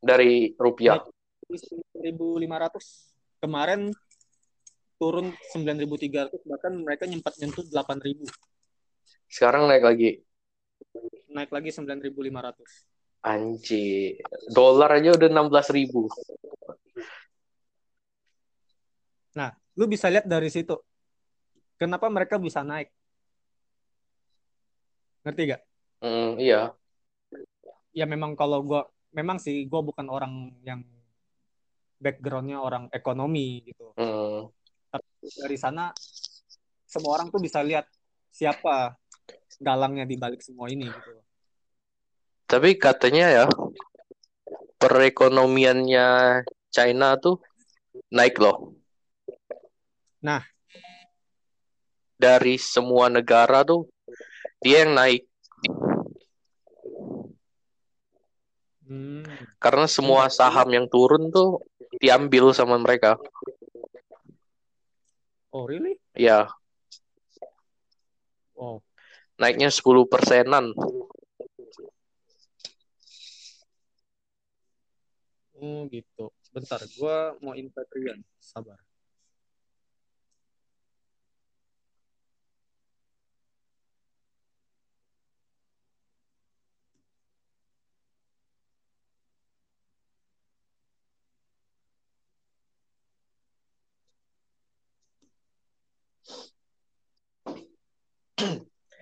dari 0.01 0.54
rupiah. 0.58 1.01
1.500. 1.46 3.42
Kemarin 3.42 3.94
turun 4.98 5.30
9.300 5.54 6.34
bahkan 6.48 6.74
mereka 6.74 7.06
nyempat 7.06 7.38
nyentuh 7.38 7.65
8.000. 7.68 8.25
Sekarang 9.30 9.68
naik 9.70 9.84
lagi. 9.86 10.24
Naik 11.30 11.51
lagi 11.51 11.70
9.500. 11.70 13.25
Anjir. 13.25 14.22
Dolar 14.50 15.01
aja 15.01 15.13
udah 15.18 15.30
16.000. 15.30 16.10
Nah, 19.36 19.51
lu 19.75 19.86
bisa 19.92 20.08
lihat 20.08 20.24
dari 20.24 20.48
situ 20.48 20.80
kenapa 21.75 22.08
mereka 22.08 22.39
bisa 22.39 22.63
naik 22.63 22.89
ngerti 25.25 25.42
gak? 25.56 25.62
Mm, 26.04 26.32
iya 26.39 26.72
ya 27.96 28.04
memang 28.04 28.36
kalau 28.36 28.60
gue 28.62 28.82
memang 29.16 29.40
sih 29.40 29.64
gue 29.66 29.82
bukan 29.82 30.12
orang 30.12 30.52
yang 30.68 30.84
backgroundnya 31.98 32.60
orang 32.60 32.92
ekonomi 32.92 33.64
gitu 33.72 33.96
mm. 33.96 34.52
tapi 34.92 35.08
dari 35.40 35.58
sana 35.58 35.96
semua 36.84 37.16
orang 37.16 37.32
tuh 37.32 37.40
bisa 37.40 37.64
lihat 37.64 37.88
siapa 38.30 39.00
dalangnya 39.58 40.04
di 40.04 40.20
balik 40.20 40.44
semua 40.44 40.68
ini 40.68 40.92
gitu 40.92 41.12
tapi 42.46 42.75
katanya 42.75 43.25
ya 43.32 43.46
perekonomiannya 44.75 46.44
China 46.68 47.16
tuh 47.16 47.40
naik 48.12 48.36
loh 48.38 48.75
Nah, 50.25 50.42
dari 52.18 52.58
semua 52.58 53.14
negara 53.14 53.62
tuh 53.62 53.86
dia 54.58 54.82
yang 54.82 54.98
naik. 54.98 55.30
Hmm. 58.86 59.25
Karena 59.58 59.89
semua 59.89 60.30
saham 60.30 60.70
yang 60.70 60.86
turun 60.86 61.34
tuh 61.34 61.65
diambil 61.98 62.54
sama 62.54 62.77
mereka. 62.77 63.18
Oh, 65.50 65.65
really? 65.65 65.98
Iya. 66.13 66.46
Oh. 68.54 68.84
Naiknya 69.42 69.74
10 69.74 70.06
persenan. 70.06 70.70
Oh, 75.58 75.89
gitu. 75.89 76.30
Bentar, 76.54 76.77
gua 77.01 77.34
mau 77.42 77.58
invite 77.58 77.89
Rian. 77.98 78.22
Sabar. 78.38 78.85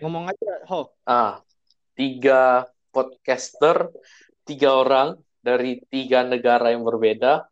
Ngomong 0.02 0.32
aja, 0.32 0.54
Ho. 0.72 0.90
Ah, 1.06 1.44
tiga 1.94 2.66
podcaster, 2.90 3.94
tiga 4.48 4.74
orang 4.74 5.20
dari 5.44 5.84
tiga 5.92 6.24
negara 6.26 6.72
yang 6.72 6.82
berbeda. 6.88 7.46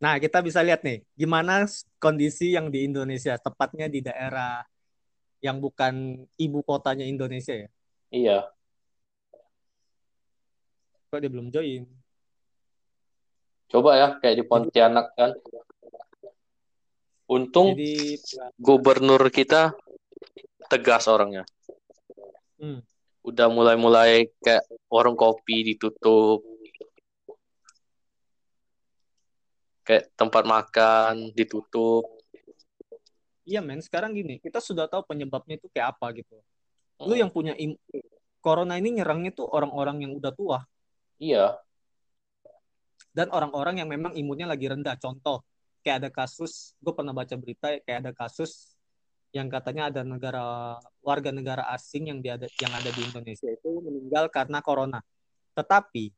Nah, 0.00 0.16
kita 0.16 0.40
bisa 0.40 0.64
lihat 0.64 0.80
nih, 0.80 1.04
gimana 1.12 1.68
kondisi 2.00 2.56
yang 2.56 2.72
di 2.72 2.88
Indonesia, 2.88 3.36
tepatnya 3.36 3.84
di 3.84 4.00
daerah 4.00 4.64
yang 5.44 5.60
bukan 5.60 6.24
ibu 6.40 6.60
kotanya 6.64 7.04
Indonesia 7.04 7.52
ya. 7.52 7.68
Iya. 8.08 8.38
Kok 11.12 11.20
dia 11.20 11.30
belum 11.32 11.52
join? 11.52 11.84
Coba 13.68 13.90
ya, 13.96 14.08
kayak 14.18 14.36
di 14.40 14.44
Pontianak 14.44 15.12
kan. 15.14 15.30
Untung 17.30 17.76
Jadi, 17.78 18.18
gubernur 18.58 19.22
kita 19.30 19.76
tegas 20.70 21.10
orangnya. 21.10 21.44
Hmm. 22.60 22.80
Udah 23.26 23.50
mulai-mulai 23.50 24.30
kayak 24.40 24.64
warung 24.86 25.18
kopi 25.18 25.74
ditutup. 25.74 26.46
Kayak 29.82 30.12
tempat 30.14 30.44
makan 30.46 31.34
ditutup. 31.34 32.06
Iya 33.42 33.58
men, 33.64 33.82
sekarang 33.82 34.14
gini, 34.14 34.38
kita 34.38 34.62
sudah 34.62 34.86
tahu 34.86 35.02
penyebabnya 35.10 35.58
itu 35.58 35.66
kayak 35.74 35.98
apa 35.98 36.14
gitu. 36.14 36.38
Lu 37.02 37.16
hmm. 37.16 37.22
yang 37.26 37.30
punya 37.32 37.52
im 37.58 37.74
corona 38.40 38.78
ini 38.78 39.02
nyerangnya 39.02 39.34
tuh 39.34 39.50
orang-orang 39.50 40.06
yang 40.06 40.12
udah 40.14 40.32
tua. 40.32 40.58
Iya. 41.18 41.58
Dan 43.10 43.28
orang-orang 43.34 43.82
yang 43.82 43.88
memang 43.90 44.14
imunnya 44.14 44.46
lagi 44.46 44.70
rendah. 44.70 44.94
Contoh, 44.96 45.42
kayak 45.82 46.06
ada 46.06 46.10
kasus, 46.14 46.78
gue 46.78 46.94
pernah 46.94 47.10
baca 47.10 47.34
berita 47.34 47.74
kayak 47.82 47.98
ada 48.06 48.12
kasus 48.14 48.69
yang 49.30 49.46
katanya 49.46 49.90
ada 49.90 50.02
negara 50.02 50.76
warga 51.06 51.30
negara 51.30 51.62
asing 51.70 52.10
yang 52.10 52.18
ada 52.18 52.50
yang 52.50 52.72
ada 52.74 52.90
di 52.90 53.02
Indonesia 53.06 53.46
itu 53.46 53.70
meninggal 53.78 54.26
karena 54.26 54.58
corona. 54.58 55.00
Tetapi 55.54 56.10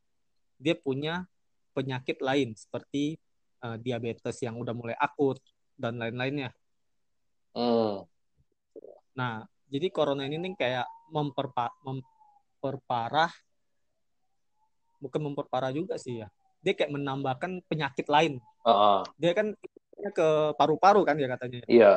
dia 0.57 0.75
punya 0.76 1.28
penyakit 1.76 2.21
lain 2.25 2.57
seperti 2.57 3.21
uh, 3.64 3.76
diabetes 3.76 4.40
yang 4.40 4.57
udah 4.57 4.73
mulai 4.73 4.97
akut 4.97 5.37
dan 5.76 6.00
lain-lainnya. 6.00 6.57
Hmm. 7.52 8.09
Nah, 9.12 9.45
jadi 9.69 9.92
corona 9.92 10.25
ini 10.25 10.40
nih 10.40 10.52
kayak 10.57 10.87
memperpa 11.12 11.69
memperparah 11.85 13.33
bukan 15.02 15.21
memperparah 15.21 15.73
juga 15.75 16.00
sih 16.00 16.25
ya. 16.25 16.28
Dia 16.64 16.73
kayak 16.73 16.95
menambahkan 16.95 17.61
penyakit 17.69 18.09
lain. 18.09 18.40
Uh 18.64 18.70
-uh. 18.70 19.01
Dia 19.20 19.37
kan 19.37 19.53
ke 19.92 20.29
paru-paru 20.57 21.05
kan 21.05 21.18
ya 21.20 21.29
katanya. 21.29 21.61
Iya. 21.68 21.92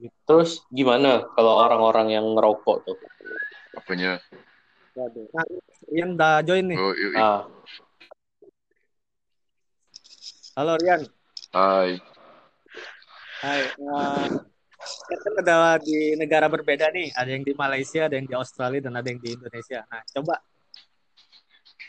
Terus 0.00 0.64
gimana 0.72 1.28
kalau 1.36 1.60
orang-orang 1.60 2.16
yang 2.16 2.26
ngerokok 2.32 2.76
tuh? 2.88 2.98
Apanya? 3.76 4.16
Nah, 4.96 5.46
yang 5.92 6.16
udah 6.16 6.40
join 6.46 6.64
nih. 6.66 6.78
Oh, 6.78 6.92
yuk, 6.94 7.10
yuk. 7.14 7.20
Ah. 7.20 7.42
Halo 10.56 10.76
Rian. 10.80 11.02
Hai. 11.52 12.00
Hai. 13.40 13.62
Uh, 13.80 14.44
kita 15.08 15.28
kan 15.40 15.80
di 15.80 16.16
negara 16.16 16.48
berbeda 16.48 16.92
nih. 16.92 17.12
Ada 17.16 17.30
yang 17.32 17.44
di 17.44 17.52
Malaysia, 17.56 18.08
ada 18.08 18.16
yang 18.16 18.28
di 18.28 18.36
Australia, 18.36 18.80
dan 18.84 18.96
ada 18.96 19.08
yang 19.08 19.20
di 19.20 19.36
Indonesia. 19.36 19.84
Nah, 19.88 20.02
coba 20.08 20.40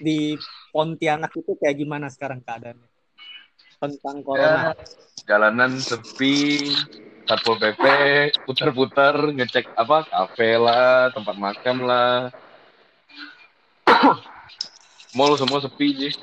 di 0.02 0.40
Pontianak 0.72 1.36
itu 1.36 1.52
kayak 1.60 1.76
gimana 1.78 2.08
sekarang 2.08 2.40
keadaannya? 2.42 2.90
Tentang 3.82 4.18
corona. 4.24 4.72
Ya, 4.72 4.86
jalanan 5.26 5.82
sepi, 5.82 6.70
satpol 7.26 7.58
pp 7.62 7.84
putar-putar 8.46 9.16
ngecek 9.34 9.74
apa 9.78 10.06
kafe 10.08 10.58
lah 10.58 11.10
tempat 11.14 11.36
makan 11.38 11.78
lah. 11.86 12.18
Mall 15.18 15.36
semua 15.36 15.60
sepi 15.60 15.88
sih 15.98 16.14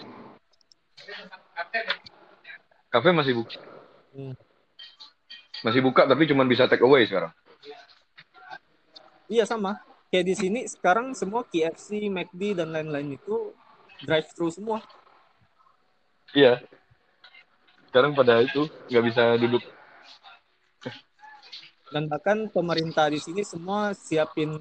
kafe 2.88 3.08
masih 3.12 3.34
buka. 3.36 3.58
Hmm. 4.16 4.34
masih 5.58 5.82
buka 5.82 6.06
tapi 6.06 6.24
cuma 6.30 6.46
bisa 6.46 6.70
take 6.70 6.82
away 6.82 7.04
sekarang. 7.04 7.34
Iya 9.28 9.44
sama. 9.44 9.82
Kayak 10.08 10.26
di 10.32 10.34
sini 10.34 10.60
sekarang 10.64 11.12
semua 11.12 11.44
KFC, 11.44 12.08
McD 12.08 12.56
dan 12.56 12.72
lain-lain 12.72 13.20
itu 13.20 13.52
drive 14.00 14.30
thru 14.32 14.48
semua. 14.48 14.80
Iya. 16.32 16.64
Sekarang 17.90 18.16
pada 18.16 18.40
itu 18.40 18.70
nggak 18.88 19.04
bisa 19.04 19.22
duduk 19.36 19.62
dan 21.92 22.06
bahkan 22.06 22.48
pemerintah 22.52 23.08
di 23.08 23.20
sini 23.20 23.42
semua 23.44 23.96
siapin 23.96 24.54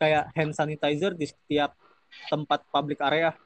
kayak 0.00 0.32
hand 0.34 0.56
sanitizer 0.56 1.12
di 1.14 1.28
setiap 1.28 1.76
tempat 2.32 2.66
public 2.72 2.98
area. 3.04 3.36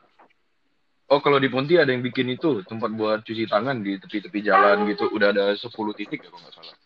Oh, 1.13 1.21
kalau 1.21 1.37
di 1.37 1.53
Ponti 1.53 1.77
ada 1.77 1.93
yang 1.93 2.01
bikin 2.01 2.33
itu, 2.33 2.65
tempat 2.65 2.89
buat 2.97 3.21
cuci 3.21 3.45
tangan 3.45 3.85
di 3.85 4.01
tepi-tepi 4.01 4.41
jalan 4.41 4.89
gitu. 4.89 5.13
Udah 5.13 5.37
ada 5.37 5.53
10 5.53 5.69
titik 6.01 6.25
ya 6.25 6.29
kalau 6.33 6.41
nggak 6.41 6.55
salah. 6.57 6.77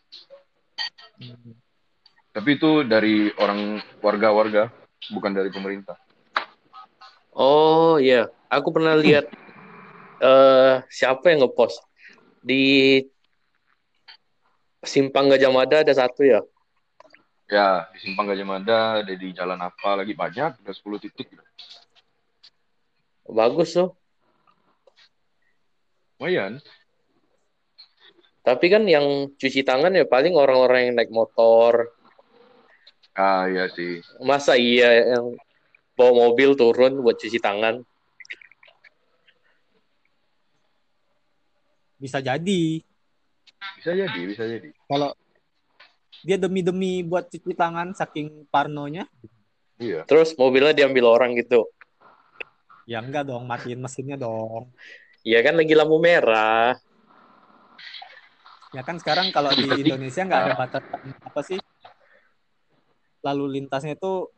Hmm. 1.23 1.55
Tapi 2.35 2.51
itu 2.59 2.71
dari 2.83 3.31
orang 3.39 3.79
warga-warga, 4.03 4.75
bukan 5.15 5.33
dari 5.33 5.55
pemerintah. 5.55 5.95
Oh 7.31 8.03
iya, 8.03 8.27
aku 8.51 8.75
pernah 8.75 8.99
lihat 8.99 9.31
uh, 10.19 10.83
siapa 10.91 11.31
yang 11.31 11.47
ngepost 11.47 11.79
di 12.43 12.99
Simpang 14.89 15.29
Gajah 15.29 15.53
Mada 15.53 15.85
ada 15.85 15.93
satu 15.93 16.25
ya? 16.25 16.41
Ya, 17.49 17.85
di 17.93 17.99
Simpang 18.01 18.25
Gajah 18.25 18.49
Mada, 18.49 19.05
ada 19.05 19.13
di 19.13 19.29
jalan 19.37 19.61
apa 19.61 20.01
lagi 20.01 20.17
banyak, 20.17 20.65
ada 20.65 20.73
10 20.73 20.97
titik. 20.97 21.29
Bagus 23.29 23.77
tuh. 23.77 23.93
Lumayan. 26.17 26.59
Tapi 28.41 28.67
kan 28.73 28.89
yang 28.89 29.29
cuci 29.37 29.61
tangan 29.61 29.93
ya 29.93 30.09
paling 30.09 30.33
orang-orang 30.33 30.89
yang 30.89 30.95
naik 30.97 31.13
motor. 31.13 31.93
Ah, 33.13 33.45
iya 33.45 33.69
sih. 33.69 34.01
Masa 34.25 34.57
iya 34.57 35.15
yang 35.17 35.37
bawa 35.93 36.33
mobil 36.33 36.57
turun 36.57 37.05
buat 37.05 37.21
cuci 37.21 37.37
tangan? 37.37 37.85
Bisa 42.01 42.25
jadi. 42.25 42.88
Bisa 43.79 43.91
jadi, 43.95 44.21
bisa 44.27 44.45
jadi. 44.47 44.69
Kalau 44.87 45.11
dia 46.23 46.37
demi-demi 46.39 47.07
buat 47.07 47.31
cuci 47.31 47.55
tangan 47.55 47.95
saking 47.95 48.47
parnonya. 48.51 49.07
Iya. 49.79 50.03
Terus 50.11 50.35
mobilnya 50.35 50.75
diambil 50.75 51.15
orang 51.15 51.39
gitu. 51.39 51.71
Ya 52.89 52.99
enggak 53.05 53.29
dong, 53.29 53.47
matiin 53.47 53.79
mesinnya 53.79 54.19
dong. 54.19 54.73
Iya 55.23 55.45
kan 55.45 55.55
lagi 55.55 55.75
lampu 55.77 56.01
merah. 56.01 56.75
Ya 58.73 58.83
kan 58.85 58.97
sekarang 59.01 59.31
kalau 59.31 59.53
di 59.55 59.65
Indonesia 59.87 60.25
nggak 60.25 60.43
ada 60.43 60.55
batas 60.57 60.83
apa 61.23 61.41
sih? 61.45 61.61
Lalu 63.23 63.61
lintasnya 63.61 63.95
itu 63.95 64.33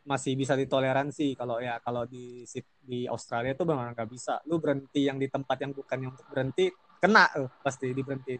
masih 0.00 0.32
bisa 0.32 0.56
ditoleransi 0.56 1.36
kalau 1.36 1.60
ya 1.60 1.76
kalau 1.84 2.08
di 2.08 2.48
di 2.80 3.04
Australia 3.04 3.52
itu 3.52 3.66
benar 3.68 3.92
nggak 3.92 4.10
bisa. 4.10 4.40
Lu 4.48 4.56
berhenti 4.62 5.06
yang 5.06 5.20
di 5.20 5.28
tempat 5.28 5.60
yang 5.60 5.72
bukan 5.76 5.98
yang 6.00 6.12
untuk 6.16 6.26
berhenti 6.30 6.72
kena 7.00 7.24
uh, 7.40 7.48
pasti 7.64 7.96
diberhenti. 7.96 8.36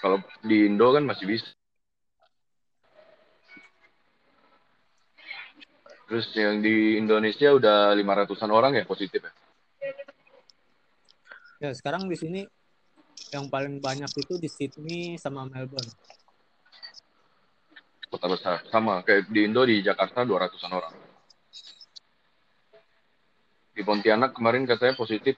Kalau 0.00 0.20
di 0.40 0.64
Indo 0.64 0.88
kan 0.96 1.04
masih 1.04 1.28
bisa. 1.28 1.52
Terus 6.06 6.26
yang 6.38 6.62
di 6.62 6.96
Indonesia 6.96 7.50
udah 7.52 7.92
lima 7.92 8.14
ratusan 8.14 8.48
orang 8.48 8.78
ya 8.78 8.86
positif 8.86 9.20
ya? 9.20 9.32
Ya 11.56 11.70
sekarang 11.74 12.06
di 12.06 12.16
sini 12.16 12.40
yang 13.34 13.50
paling 13.50 13.82
banyak 13.82 14.08
itu 14.08 14.38
di 14.38 14.46
Sydney 14.46 15.18
sama 15.18 15.48
Melbourne. 15.50 15.90
Kota 18.06 18.30
besar 18.30 18.62
sama 18.70 19.02
kayak 19.02 19.28
di 19.28 19.50
Indo 19.50 19.66
di 19.66 19.82
Jakarta 19.82 20.22
dua 20.22 20.46
ratusan 20.46 20.72
orang. 20.72 20.94
Di 23.76 23.82
Pontianak 23.84 24.32
kemarin 24.32 24.64
katanya 24.64 24.94
positif 24.96 25.36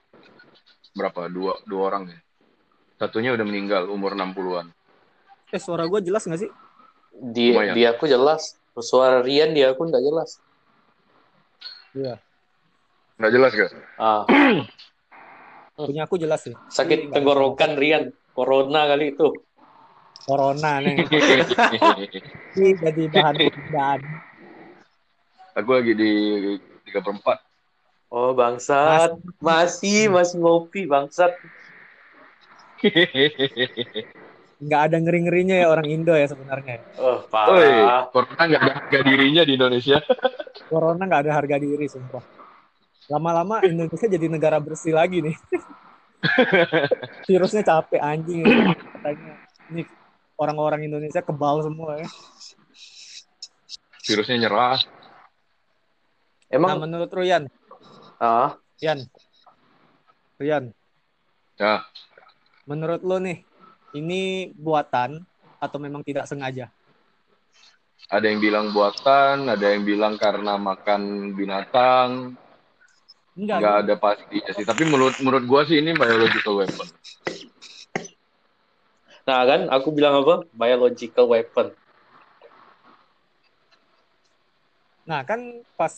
berapa 0.93 1.27
dua 1.27 1.59
dua 1.65 1.81
orang 1.91 2.03
ya? 2.13 2.19
Satunya 2.99 3.31
udah 3.31 3.45
meninggal 3.47 3.87
umur 3.87 4.11
60-an. 4.11 4.75
Eh 5.55 5.61
suara 5.63 5.87
gue 5.87 6.03
jelas 6.03 6.27
gak 6.27 6.43
sih? 6.43 6.51
Di, 7.15 7.55
di 7.71 7.87
aku 7.87 8.11
jelas. 8.11 8.59
Suara 8.75 9.23
Rian 9.23 9.55
di 9.55 9.63
aku 9.63 9.87
nggak 9.87 10.03
jelas. 10.03 10.43
Iya. 11.95 12.19
Nggak 13.15 13.31
jelas 13.31 13.51
gak? 13.55 13.71
Ah. 13.95 14.27
Punya 15.79 16.03
aku 16.03 16.19
jelas 16.19 16.43
sih. 16.43 16.55
Sakit 16.67 17.15
tenggorokan 17.15 17.79
Rian. 17.79 18.11
Corona 18.35 18.83
kali 18.91 19.15
itu. 19.15 19.31
Corona 20.27 20.83
nih. 20.83 20.99
Ini 22.59 22.69
jadi 22.83 23.03
bahan 23.07 23.35
perbedaan. 23.39 23.99
Aku 25.55 25.71
lagi 25.71 25.95
di 25.95 26.11
tiga 26.83 26.99
perempat. 26.99 27.39
Oh 28.11 28.35
bangsat. 28.35 29.15
Masih, 29.39 30.11
masih 30.11 30.43
ngopi 30.43 30.83
bangsat. 30.83 31.31
Nggak 34.59 34.81
ada 34.91 34.97
ngeri-ngerinya 34.99 35.55
ya 35.55 35.67
orang 35.71 35.87
Indo 35.87 36.11
ya 36.15 36.27
sebenarnya. 36.27 36.83
Oh, 36.99 37.23
parah. 37.31 37.55
Oi, 37.55 37.71
corona 38.11 38.43
nggak 38.43 38.61
ada 38.61 38.73
harga 38.83 38.99
dirinya 39.03 39.43
di 39.47 39.53
Indonesia. 39.55 39.97
corona 40.67 41.03
nggak 41.07 41.21
ada 41.27 41.33
harga 41.35 41.55
diri, 41.59 41.85
sumpah. 41.87 42.23
Lama-lama 43.09 43.63
Indonesia 43.65 44.07
jadi 44.07 44.27
negara 44.27 44.59
bersih 44.59 44.93
lagi 44.93 45.23
nih. 45.23 45.35
Virusnya 47.27 47.63
capek 47.63 48.03
anjing. 48.03 48.43
Katanya, 48.43 49.33
ini 49.71 49.87
orang-orang 50.35 50.85
Indonesia 50.85 51.23
kebal 51.23 51.63
semua 51.63 52.03
ya. 52.03 52.09
Virusnya 54.03 54.37
nyerah. 54.47 54.79
Emang 56.49 56.77
nah, 56.77 56.81
menurut 56.83 57.09
Ruyan? 57.13 57.47
Ah, 58.19 58.59
Yan. 58.79 59.07
Ruyan. 60.39 60.71
Ya. 61.59 61.83
Menurut 62.69 63.01
lo 63.01 63.17
nih, 63.17 63.41
ini 63.97 64.53
buatan 64.53 65.25
atau 65.57 65.77
memang 65.81 66.05
tidak 66.05 66.29
sengaja? 66.29 66.69
Ada 68.13 68.29
yang 68.29 68.37
bilang 68.37 68.69
buatan, 68.69 69.49
ada 69.49 69.73
yang 69.73 69.81
bilang 69.81 70.21
karena 70.21 70.53
makan 70.53 71.33
binatang. 71.33 72.37
Enggak, 73.33 73.57
Enggak 73.57 73.75
ada 73.81 73.95
pastinya 73.97 74.51
sih. 74.53 74.65
Tapi 74.69 74.85
menurut 74.85 75.17
menurut 75.17 75.43
gua 75.49 75.65
sih 75.65 75.81
ini 75.81 75.97
biological 75.97 76.61
weapon. 76.61 76.87
Nah 79.25 79.41
kan, 79.49 79.61
aku 79.73 79.89
bilang 79.89 80.21
apa? 80.21 80.45
Biological 80.53 81.25
weapon. 81.25 81.73
Nah 85.09 85.25
kan 85.25 85.65
pas 85.73 85.93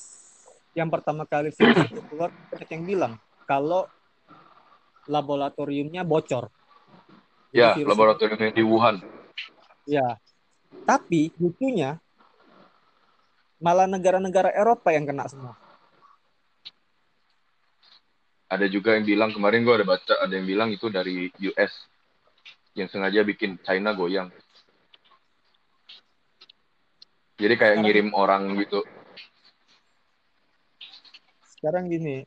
yang 0.72 0.88
pertama 0.88 1.28
kali 1.28 1.52
virus 1.52 1.84
itu 1.92 2.00
keluar 2.08 2.32
banyak 2.32 2.70
yang 2.72 2.84
bilang 2.88 3.14
kalau 3.44 3.92
laboratoriumnya 5.12 6.08
bocor. 6.08 6.48
Ya, 7.52 7.76
laboratoriumnya 7.76 8.56
di 8.56 8.64
Wuhan. 8.64 9.04
Ya. 9.84 10.16
Tapi 10.88 11.36
lucunya 11.36 12.00
malah 13.60 13.86
negara-negara 13.92 14.56
Eropa 14.56 14.96
yang 14.96 15.04
kena 15.04 15.28
semua. 15.28 15.60
Ada 18.48 18.68
juga 18.72 18.96
yang 18.96 19.04
bilang 19.08 19.32
kemarin 19.36 19.64
gue 19.64 19.76
ada 19.76 19.88
baca 19.88 20.14
ada 20.24 20.34
yang 20.34 20.48
bilang 20.48 20.70
itu 20.72 20.88
dari 20.92 21.32
US 21.52 21.72
yang 22.76 22.88
sengaja 22.88 23.24
bikin 23.28 23.60
China 23.64 23.96
goyang. 23.96 24.32
Jadi 27.36 27.54
kayak 27.60 27.80
sekarang, 27.80 27.84
ngirim 27.84 28.08
orang 28.16 28.44
gitu. 28.60 28.80
Sekarang 31.48 31.88
gini, 31.92 32.24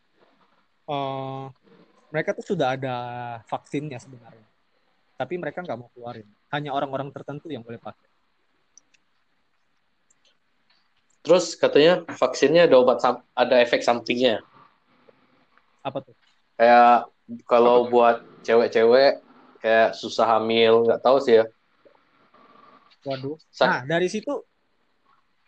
uh, 0.88 1.48
mereka 2.12 2.36
tuh 2.36 2.44
sudah 2.44 2.76
ada 2.76 2.96
vaksinnya 3.48 4.00
sebenarnya 4.00 4.53
tapi 5.14 5.38
mereka 5.38 5.62
nggak 5.62 5.78
mau 5.78 5.90
keluarin. 5.94 6.26
Hanya 6.50 6.74
orang-orang 6.74 7.14
tertentu 7.14 7.50
yang 7.50 7.62
boleh 7.62 7.78
pakai. 7.78 8.10
Terus 11.24 11.56
katanya 11.56 12.04
vaksinnya 12.04 12.68
ada 12.68 12.76
obat 12.76 13.00
ada 13.32 13.56
efek 13.64 13.80
sampingnya. 13.80 14.44
Apa 15.80 16.04
tuh? 16.04 16.12
Kayak 16.60 17.08
kalau 17.48 17.88
buat 17.88 18.20
cewek-cewek 18.44 19.24
kayak 19.64 19.96
susah 19.96 20.36
hamil, 20.36 20.84
nggak 20.84 21.00
tahu 21.00 21.16
sih 21.24 21.40
ya. 21.40 21.44
Waduh. 23.08 23.40
Nah, 23.64 23.80
dari 23.88 24.08
situ 24.12 24.44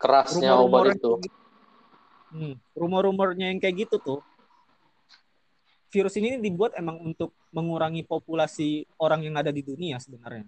kerasnya 0.01 0.57
rumor 0.57 0.89
obat 0.89 0.97
itu. 0.97 1.11
Gitu. 1.29 1.37
Hmm, 2.27 2.53
rumor-rumornya 2.75 3.53
yang 3.53 3.59
kayak 3.61 3.87
gitu 3.87 3.95
tuh 4.03 4.19
virus 5.97 6.13
ini 6.21 6.37
dibuat 6.37 6.77
emang 6.77 7.01
untuk 7.01 7.33
mengurangi 7.49 8.05
populasi 8.05 8.85
orang 9.01 9.25
yang 9.25 9.33
ada 9.33 9.49
di 9.49 9.65
dunia 9.65 9.97
sebenarnya. 9.97 10.45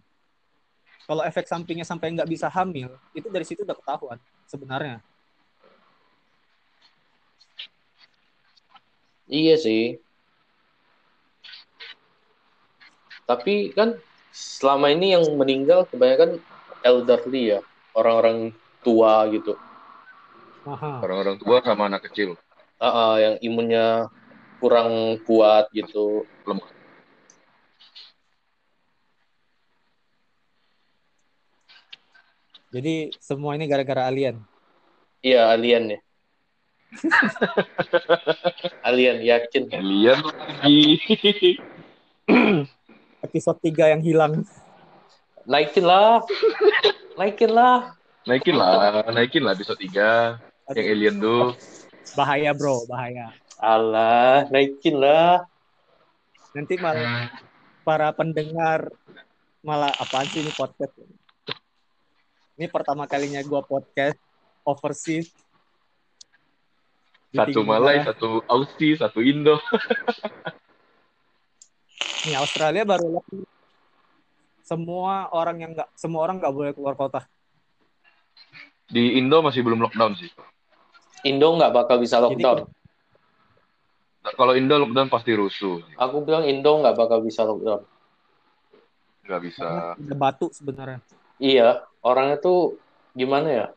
Kalau 1.09 1.25
efek 1.25 1.49
sampingnya 1.49 1.89
sampai 1.89 2.13
nggak 2.13 2.29
bisa 2.29 2.45
hamil, 2.53 2.93
itu 3.17 3.25
dari 3.33 3.41
situ 3.41 3.65
udah 3.65 3.73
ketahuan 3.73 4.21
sebenarnya. 4.45 5.01
Iya 9.25 9.57
sih. 9.57 9.97
Tapi 13.25 13.73
kan 13.73 13.97
selama 14.29 14.93
ini 14.93 15.17
yang 15.17 15.25
meninggal 15.33 15.89
kebanyakan 15.89 16.37
elderly 16.85 17.57
ya, 17.57 17.65
orang-orang 17.97 18.53
tua 18.85 19.25
gitu. 19.33 19.57
Orang-orang 20.69 21.41
tua 21.41 21.57
sama 21.65 21.89
anak 21.89 22.05
kecil. 22.05 22.37
Uh, 22.77 22.85
uh, 22.85 23.13
yang 23.17 23.35
imunnya 23.41 24.13
kurang 24.59 25.17
kuat 25.23 25.71
gitu. 25.73 26.27
Lemah. 26.45 26.69
Jadi 32.69 33.09
semua 33.17 33.57
ini 33.57 33.65
gara-gara 33.65 34.05
alien? 34.05 34.37
Iya 35.25 35.49
alien 35.49 35.97
ya. 35.97 35.99
Alien 38.89 39.21
yakin. 39.21 39.69
Alien 39.69 40.19
lagi. 40.25 40.81
Episode 43.25 43.59
3 43.61 43.93
yang 43.93 44.01
hilang. 44.01 44.41
Naikin 45.45 45.85
lah. 45.85 46.21
Naikin 47.17 47.53
lah. 47.53 47.93
Naikin 48.29 48.53
lah 48.53 49.01
naikin 49.09 49.41
lah 49.41 49.57
episode 49.57 49.81
3 49.81 50.37
yang 50.77 50.87
alien 50.93 51.15
tuh. 51.17 51.57
Bahaya 52.13 52.53
bro 52.53 52.85
bahaya 52.85 53.33
Allah, 53.59 54.47
naikin 54.47 54.95
lah. 54.95 55.43
Nanti 56.55 56.79
malah 56.79 57.27
para 57.83 58.07
pendengar 58.15 58.87
malah 59.59 59.91
apa 59.99 60.23
sih 60.31 60.39
ini 60.39 60.51
podcast? 60.55 60.95
Ini 62.55 62.71
pertama 62.71 63.03
kalinya 63.03 63.43
gue 63.43 63.61
podcast 63.67 64.15
overseas. 64.63 65.27
Satu 67.35 67.61
Malay, 67.61 68.01
satu 68.01 68.41
Aussie, 68.49 68.97
satu 68.97 69.21
Indo. 69.21 69.61
Ini 72.25 72.35
Australia 72.41 72.83
baru 72.83 73.21
lagi. 73.21 73.45
Semua 74.65 75.29
orang 75.29 75.61
yang 75.61 75.71
nggak, 75.77 75.93
semua 75.93 76.25
orang 76.25 76.41
nggak 76.41 76.51
boleh 76.51 76.71
keluar 76.73 76.97
kota. 76.97 77.21
Di 78.89 79.21
Indo 79.21 79.45
masih 79.45 79.61
belum 79.61 79.77
lockdown 79.85 80.17
sih. 80.17 80.33
Indo 81.21 81.53
nggak 81.53 81.69
bakal 81.69 82.01
bisa 82.01 82.17
lockdown. 82.17 82.65
Jadi, 82.65 82.78
kalau 84.35 84.53
Indo 84.53 84.75
lockdown 84.77 85.09
pasti 85.09 85.31
rusuh. 85.33 85.81
Aku 85.97 86.21
bilang 86.25 86.45
Indo 86.45 86.81
nggak 86.81 86.97
bakal 86.97 87.23
bisa 87.23 87.45
lockdown. 87.45 87.81
Nggak 89.25 89.41
bisa. 89.45 89.93
Ada 89.95 90.15
batu 90.17 90.49
sebenarnya. 90.49 90.99
Iya, 91.39 91.85
orangnya 92.01 92.41
tuh 92.41 92.81
gimana 93.13 93.47
ya? 93.47 93.67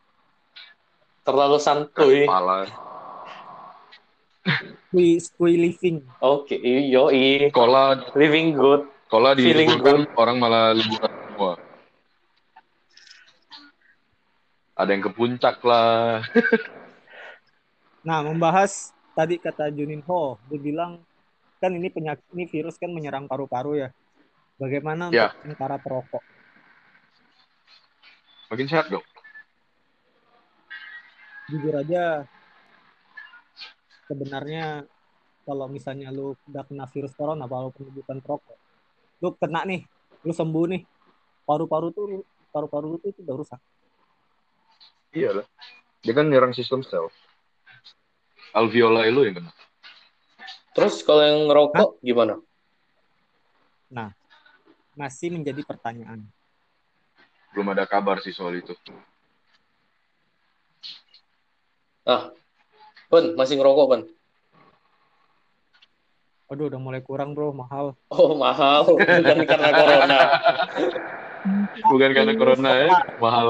Terlalu 1.23 1.57
santuy. 1.61 2.27
Kepala. 2.27 2.67
We, 4.91 5.17
we 5.39 5.51
living. 5.55 6.03
Oke, 6.19 6.59
okay, 6.59 6.91
yo 6.91 7.07
i. 7.09 7.47
Sekolah 7.47 8.13
living 8.13 8.53
good. 8.53 8.85
Sekolah 9.07 9.31
di 9.37 9.45
good. 9.79 10.09
orang 10.19 10.37
malah 10.41 10.75
liburan 10.75 11.13
semua. 11.29 11.53
Ada 14.73 14.89
yang 14.89 15.03
ke 15.05 15.11
puncak 15.13 15.61
lah. 15.61 16.25
nah, 18.07 18.25
membahas 18.25 18.91
tadi 19.13 19.37
kata 19.37 19.69
Juninho, 19.69 20.41
dia 20.49 20.59
bilang 20.59 21.01
kan 21.61 21.71
ini 21.71 21.87
penyakit 21.87 22.25
ini 22.35 22.49
virus 22.49 22.75
kan 22.75 22.91
menyerang 22.91 23.29
paru-paru 23.29 23.87
ya. 23.87 23.89
Bagaimana 24.57 25.09
untuk 25.09 25.17
ya. 25.17 25.57
para 25.57 25.77
perokok? 25.79 26.21
Makin 28.53 28.67
sehat 28.69 28.89
dong. 28.89 29.05
Jujur 31.49 31.75
aja, 31.75 32.25
sebenarnya 34.09 34.85
kalau 35.43 35.67
misalnya 35.67 36.09
lu 36.09 36.37
udah 36.49 36.63
kena 36.63 36.85
virus 36.87 37.13
corona 37.13 37.45
walaupun 37.49 37.91
bukan 37.91 38.17
perokok, 38.23 38.57
lu 39.19 39.35
kena 39.35 39.65
nih, 39.67 39.83
lu 40.23 40.31
sembuh 40.31 40.65
nih, 40.69 40.81
paru-paru 41.43 41.87
tuh 41.91 42.05
paru-paru 42.53 43.01
itu 43.03 43.21
udah 43.25 43.35
rusak. 43.35 43.61
Iya 45.13 45.41
lah. 45.41 45.47
Dia 46.03 46.13
kan 46.15 46.27
nyerang 46.31 46.55
sistem 46.55 46.81
sel 46.83 47.11
alveoli 48.53 49.09
lu 49.09 49.25
yang 49.25 49.41
kena. 49.41 49.51
Terus 50.73 51.01
kalau 51.05 51.21
yang 51.21 51.41
ngerokok 51.49 51.89
Hah? 51.97 52.01
gimana? 52.01 52.33
Nah, 53.93 54.09
masih 54.97 55.33
menjadi 55.33 55.61
pertanyaan. 55.65 56.25
Belum 57.53 57.69
ada 57.69 57.85
kabar 57.85 58.17
sih 58.21 58.33
soal 58.33 58.57
itu. 58.57 58.73
Ah, 62.03 62.33
Pun, 63.09 63.37
masih 63.37 63.61
ngerokok, 63.61 63.85
Pun? 63.85 64.01
Aduh, 66.49 66.65
udah 66.69 66.81
mulai 66.81 67.01
kurang, 67.05 67.37
bro. 67.37 67.53
Mahal. 67.53 67.93
Oh, 68.09 68.33
mahal. 68.33 68.85
Bukan 68.97 69.37
karena 69.45 69.69
corona. 69.73 70.19
Bukan 71.89 72.09
karena 72.13 72.33
corona 72.33 72.71
ya, 72.77 72.89
mahal. 73.21 73.47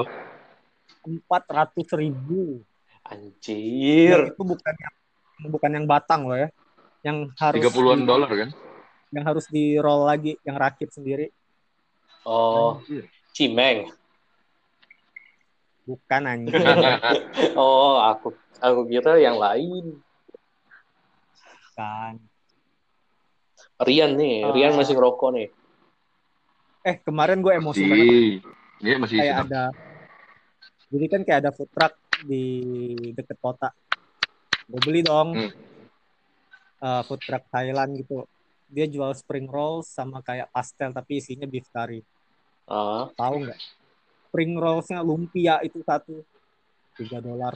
Empat 1.08 1.44
ratus 1.48 1.88
ribu. 1.96 2.63
Anjir. 3.04 4.32
itu 4.32 4.44
bukan 4.44 4.74
yang 4.80 4.96
bukan 5.52 5.72
yang 5.76 5.86
batang 5.86 6.24
loh 6.24 6.39
ya. 6.39 6.50
Yang 7.04 7.36
harus 7.36 7.60
tiga 7.60 7.72
puluhan 7.76 8.08
dolar 8.08 8.32
kan? 8.32 8.50
Yang 9.12 9.24
harus 9.28 9.46
di 9.52 9.76
roll 9.76 10.08
lagi, 10.08 10.39
yang 10.48 10.56
rakit 10.56 10.89
sendiri. 10.96 11.28
Oh, 12.24 12.80
Anjir. 12.80 13.12
cimeng. 13.36 13.92
Bukan 15.84 16.22
anjir. 16.24 16.56
oh, 17.60 18.00
aku 18.00 18.32
aku 18.63 18.82
kira 18.88 19.20
yang 19.20 19.36
lain. 19.36 20.00
Kan. 21.76 22.24
Rian 23.84 24.16
nih, 24.16 24.48
uh, 24.48 24.56
Rian 24.56 24.80
masih 24.80 24.96
ngerokok 24.96 25.30
nih. 25.36 25.48
Eh, 26.88 26.96
kemarin 27.04 27.44
gue 27.44 27.52
emosi 27.52 27.84
banget. 27.84 28.08
Iya, 28.84 28.96
masih 29.00 29.16
kayak 29.20 29.38
ada 29.48 29.63
jadi 30.94 31.06
kan 31.10 31.22
kayak 31.26 31.39
ada 31.42 31.52
food 31.52 31.70
truck 31.74 31.98
di 32.24 32.46
deket 33.12 33.38
kota. 33.38 33.70
Gue 34.66 34.80
beli 34.80 35.02
dong. 35.04 35.36
Hmm. 35.36 35.52
uh, 36.80 37.02
food 37.04 37.20
truck 37.24 37.44
Thailand 37.52 38.00
gitu. 38.00 38.24
Dia 38.72 38.90
jual 38.90 39.14
spring 39.14 39.46
roll 39.52 39.86
sama 39.86 40.24
kayak 40.26 40.50
pastel 40.50 40.90
tapi 40.96 41.20
isinya 41.20 41.46
beef 41.46 41.68
curry. 41.70 42.02
Uh. 42.64 43.12
tahu 43.20 43.44
nggak? 43.44 43.60
Spring 44.32 44.56
rollsnya 44.58 45.04
lumpia 45.04 45.60
itu 45.62 45.84
satu. 45.86 46.24
Tiga 46.98 47.22
dolar. 47.22 47.54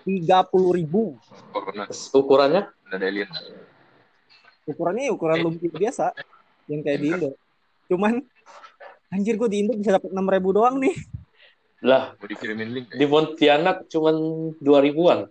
Tiga 0.00 0.40
puluh 0.46 0.72
ribu. 0.72 1.18
Ukurannya? 2.14 2.72
Ada 2.88 3.04
alien. 3.04 3.28
Ukurannya 4.64 5.10
ya 5.10 5.12
ukuran 5.12 5.44
lumpia 5.44 5.68
biasa 5.68 6.14
yang 6.70 6.80
kayak 6.80 6.98
di 7.02 7.08
Indo. 7.10 7.30
Cuman 7.90 8.22
anjir 9.10 9.34
gue 9.34 9.48
di 9.50 9.66
Indo 9.66 9.74
bisa 9.76 9.98
dapat 9.98 10.14
enam 10.14 10.30
ribu 10.30 10.54
doang 10.54 10.78
nih 10.78 10.94
lah, 11.80 12.12
mau 12.16 12.26
dikirimin 12.28 12.68
link. 12.70 12.86
Di 12.92 13.06
Pontianak 13.08 13.88
cuma 13.88 14.12
dua 14.60 14.84
ribuan. 14.84 15.24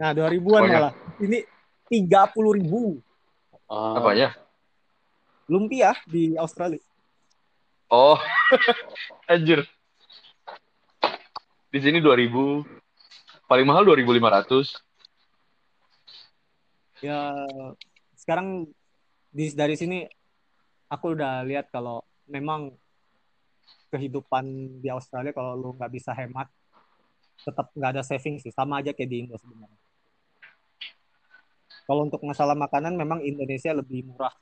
Nah, 0.00 0.10
dua 0.16 0.32
ribuan 0.32 0.64
malah. 0.64 0.96
Ini 1.20 1.44
tiga 1.88 2.24
puluh 2.32 2.56
ribu. 2.56 2.98
Uh, 3.68 4.00
Apanya? 4.00 4.32
Lumpia 5.44 5.92
di 6.08 6.32
Australia. 6.40 6.80
Oh, 7.92 8.16
anjir. 9.32 9.68
Di 11.68 11.78
sini 11.84 12.00
dua 12.00 12.16
ribu. 12.16 12.64
Paling 13.44 13.68
mahal 13.68 13.84
dua 13.84 14.00
ribu 14.00 14.08
lima 14.16 14.32
ratus. 14.32 14.72
Ya, 17.04 17.28
sekarang 18.16 18.72
di 19.28 19.52
dari 19.52 19.76
sini 19.76 20.08
aku 20.88 21.12
udah 21.12 21.44
lihat 21.44 21.68
kalau 21.68 22.00
memang 22.24 22.72
kehidupan 23.94 24.44
di 24.82 24.90
Australia 24.90 25.30
kalau 25.30 25.54
lu 25.54 25.70
nggak 25.78 25.92
bisa 25.94 26.10
hemat 26.10 26.50
tetap 27.38 27.70
nggak 27.70 27.90
ada 27.94 28.02
saving 28.02 28.42
sih 28.42 28.50
sama 28.50 28.82
aja 28.82 28.90
kayak 28.90 29.10
di 29.10 29.16
Indo 29.22 29.38
sebenarnya 29.38 29.78
kalau 31.86 32.02
untuk 32.02 32.22
masalah 32.26 32.58
makanan 32.58 32.98
memang 32.98 33.22
Indonesia 33.22 33.70
lebih 33.70 34.02
murah 34.10 34.34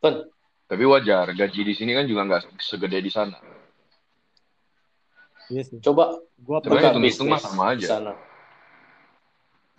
Ten. 0.00 0.24
tapi 0.64 0.84
wajar 0.88 1.28
gaji 1.36 1.60
di 1.68 1.74
sini 1.76 1.92
kan 1.92 2.08
juga 2.08 2.24
nggak 2.24 2.42
segede 2.62 3.04
di 3.04 3.12
sana 3.12 3.36
Iya 5.48 5.62
sih. 5.64 5.80
Coba 5.80 6.20
gua 6.36 6.60
bisnis 7.00 7.24
mah 7.24 7.40
sama 7.40 7.72
aja. 7.72 7.98
Sana. 7.98 8.12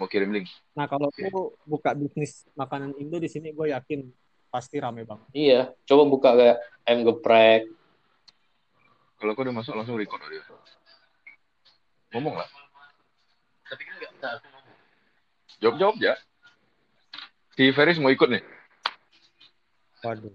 Mau 0.02 0.10
kirim 0.10 0.34
link. 0.34 0.50
Nah, 0.74 0.90
kalau 0.90 1.12
aku 1.14 1.54
buka 1.68 1.94
bisnis 1.94 2.48
makanan 2.58 2.98
Indo 2.98 3.22
di 3.22 3.30
sini 3.30 3.54
gue 3.54 3.76
yakin 3.76 4.10
pasti 4.50 4.82
rame 4.82 5.06
banget. 5.06 5.30
Iya, 5.32 5.62
coba 5.86 6.04
buka 6.10 6.30
kayak 6.34 6.58
ayam 6.86 7.06
geprek. 7.06 7.70
Kalau 9.22 9.32
aku 9.34 9.42
udah 9.46 9.56
masuk 9.56 9.78
langsung 9.78 9.96
record 9.96 10.22
dia. 10.28 10.44
Ngomong 12.18 12.42
lah. 12.42 12.50
Tapi 13.70 13.82
kan 13.86 13.94
nggak 14.02 14.12
aku 14.42 14.48
ngomong. 14.50 14.76
Jawab 15.62 15.76
jawab 15.78 15.96
ya. 16.02 16.16
Si 17.54 17.70
Feris 17.76 18.02
mau 18.02 18.10
ikut 18.10 18.30
nih. 18.32 18.44
Waduh. 20.02 20.34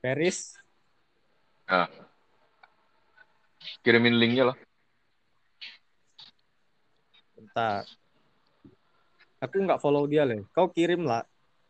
Feris. 0.00 0.56
Nah. 1.68 1.90
Kirimin 3.82 4.16
linknya 4.16 4.54
lah. 4.54 4.56
Bentar. 7.34 7.84
Aku 9.42 9.58
nggak 9.58 9.82
follow 9.82 10.06
dia 10.06 10.22
loh. 10.22 10.46
Kau 10.54 10.70
kirim 10.70 11.04
lah 11.04 11.26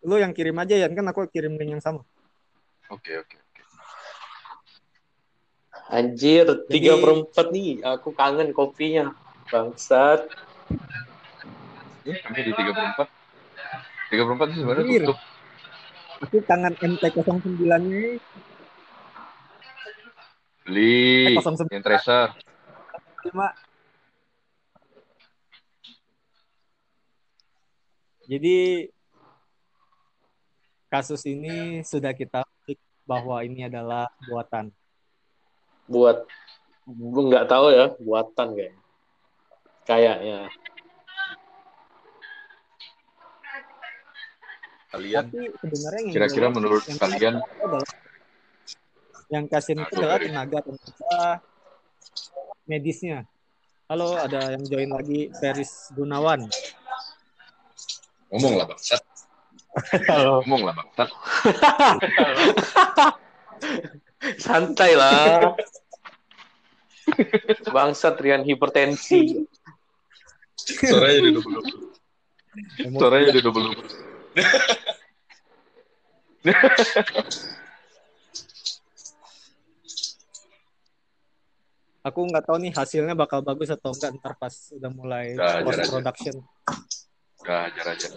lu 0.07 0.15
yang 0.19 0.31
kirim 0.31 0.55
aja 0.59 0.75
ya 0.79 0.87
kan 0.91 1.07
aku 1.11 1.27
kirim 1.31 1.59
link 1.59 1.79
yang 1.79 1.83
sama. 1.83 2.03
Oke 2.89 3.13
okay, 3.13 3.15
oke 3.23 3.35
okay, 3.35 3.39
oke. 3.41 3.63
Anjir 5.89 6.47
tiga 6.69 7.01
perempat 7.01 7.47
nih. 7.51 7.83
Aku 7.83 8.15
kangen 8.15 8.55
kopinya. 8.55 9.13
Bangsat. 9.49 10.29
Ya 12.05 12.15
kami 12.25 12.41
di 12.45 12.53
tiga 12.53 12.73
perempat 12.77 13.09
tiga 14.09 14.23
perempat 14.25 14.47
itu 14.53 14.59
sebenarnya 14.65 14.85
tutup. 14.87 15.19
Aku 16.25 16.37
kangen 16.45 16.75
MT 16.75 17.03
09 17.15 17.79
nya 17.89 18.19
beli. 20.69 21.33
Eh, 21.33 21.41
yang 21.73 21.85
tracer. 21.85 22.37
Cuma 23.25 23.57
jadi 28.29 28.89
kasus 30.89 31.23
ini 31.29 31.85
sudah 31.85 32.17
kita 32.17 32.43
bahwa 33.05 33.45
ini 33.45 33.69
adalah 33.69 34.09
buatan. 34.29 34.73
Buat 35.89 36.25
nggak 36.89 37.45
tahu 37.49 37.67
ya 37.73 37.87
buatan 38.01 38.49
kayak 38.57 38.77
kayaknya. 39.85 40.39
Kalian 44.89 45.25
sebenarnya 45.61 46.01
kira-kira 46.09 46.47
menurut 46.49 46.81
yang 46.89 46.97
kalian 46.97 47.35
yang 49.29 49.45
kasih 49.45 49.77
itu 49.77 49.93
adalah 50.01 50.17
tenaga 50.17 50.59
tenaga 50.65 51.21
medisnya. 52.65 53.29
Halo, 53.89 54.17
ada 54.17 54.53
yang 54.53 54.65
join 54.69 54.89
lagi 54.93 55.33
Feris 55.41 55.93
Gunawan. 55.97 56.45
Ngomong 58.29 58.55
lah, 58.61 58.69
Bang. 58.69 58.81
Ngomong 60.09 60.63
lah 60.67 60.75
bangsat. 60.75 61.09
Santai 64.45 64.93
lah. 64.99 65.55
Bangsat 67.71 68.21
Rian 68.21 68.45
hipertensi. 68.45 69.47
Suaranya 70.59 71.21
di 71.25 71.31
double 71.33 71.53
double. 71.63 71.77
Suaranya 72.99 73.31
di 73.33 73.41
double 73.41 73.65
double. 73.73 73.89
Aku 82.09 82.25
nggak 82.25 82.45
tahu 82.49 82.57
nih 82.63 82.73
hasilnya 82.73 83.13
bakal 83.13 83.45
bagus 83.45 83.69
atau 83.69 83.93
enggak 83.93 84.17
ntar 84.17 84.33
pas 84.41 84.55
udah 84.73 84.91
mulai 84.93 85.37
post 85.37 85.93
production. 85.93 86.37
Gak 87.45 87.61
ajar 87.73 87.87
aja. 87.97 88.09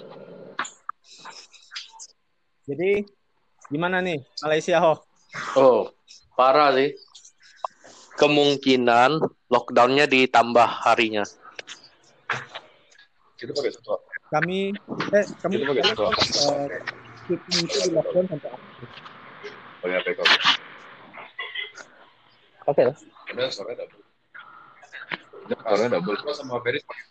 Jadi 2.71 3.03
gimana 3.67 3.99
nih 3.99 4.23
Malaysia 4.47 4.79
ho? 4.79 4.95
Oh, 5.59 5.91
parah 6.39 6.71
sih. 6.71 6.95
Kemungkinan 8.15 9.19
lockdownnya 9.51 10.07
ditambah 10.07 10.87
harinya. 10.87 11.27
Kita 13.35 13.51
pakai 13.51 13.71
satu. 13.75 13.99
Kami 14.31 14.71
eh 15.11 15.25
kami 15.43 15.53
Kita 15.59 15.67
pakai 15.67 15.83
satu. 15.83 16.03
Uh, 16.07 16.67
itu 17.27 17.59
di 17.59 17.91
lockdown 17.91 18.25
sampai 18.31 18.49
Pakai 19.83 19.95
apa 19.99 20.09
kau? 20.15 20.25
Oke 22.71 22.81
lah. 22.87 22.95
Ada 23.35 23.51
suara 23.51 23.73
double. 23.75 24.03
Suara 25.59 25.85
double. 25.91 26.15
Gua 26.23 26.33
sama 26.39 26.55
Feris 26.63 26.83
pakai. 26.87 27.03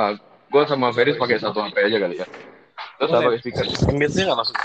Ah, 0.00 0.12
gua 0.48 0.62
sama 0.64 0.88
Feris 0.96 1.20
pakai 1.20 1.36
satu 1.36 1.60
HP 1.60 1.76
aja 1.76 1.98
kali 2.00 2.16
ya. 2.24 2.26
Terus 3.02 3.10
apa 3.12 3.26
pakai 3.28 3.40
speaker. 3.42 3.64
Mute-nya 3.92 4.24
nggak 4.32 4.40
masuk. 4.40 4.56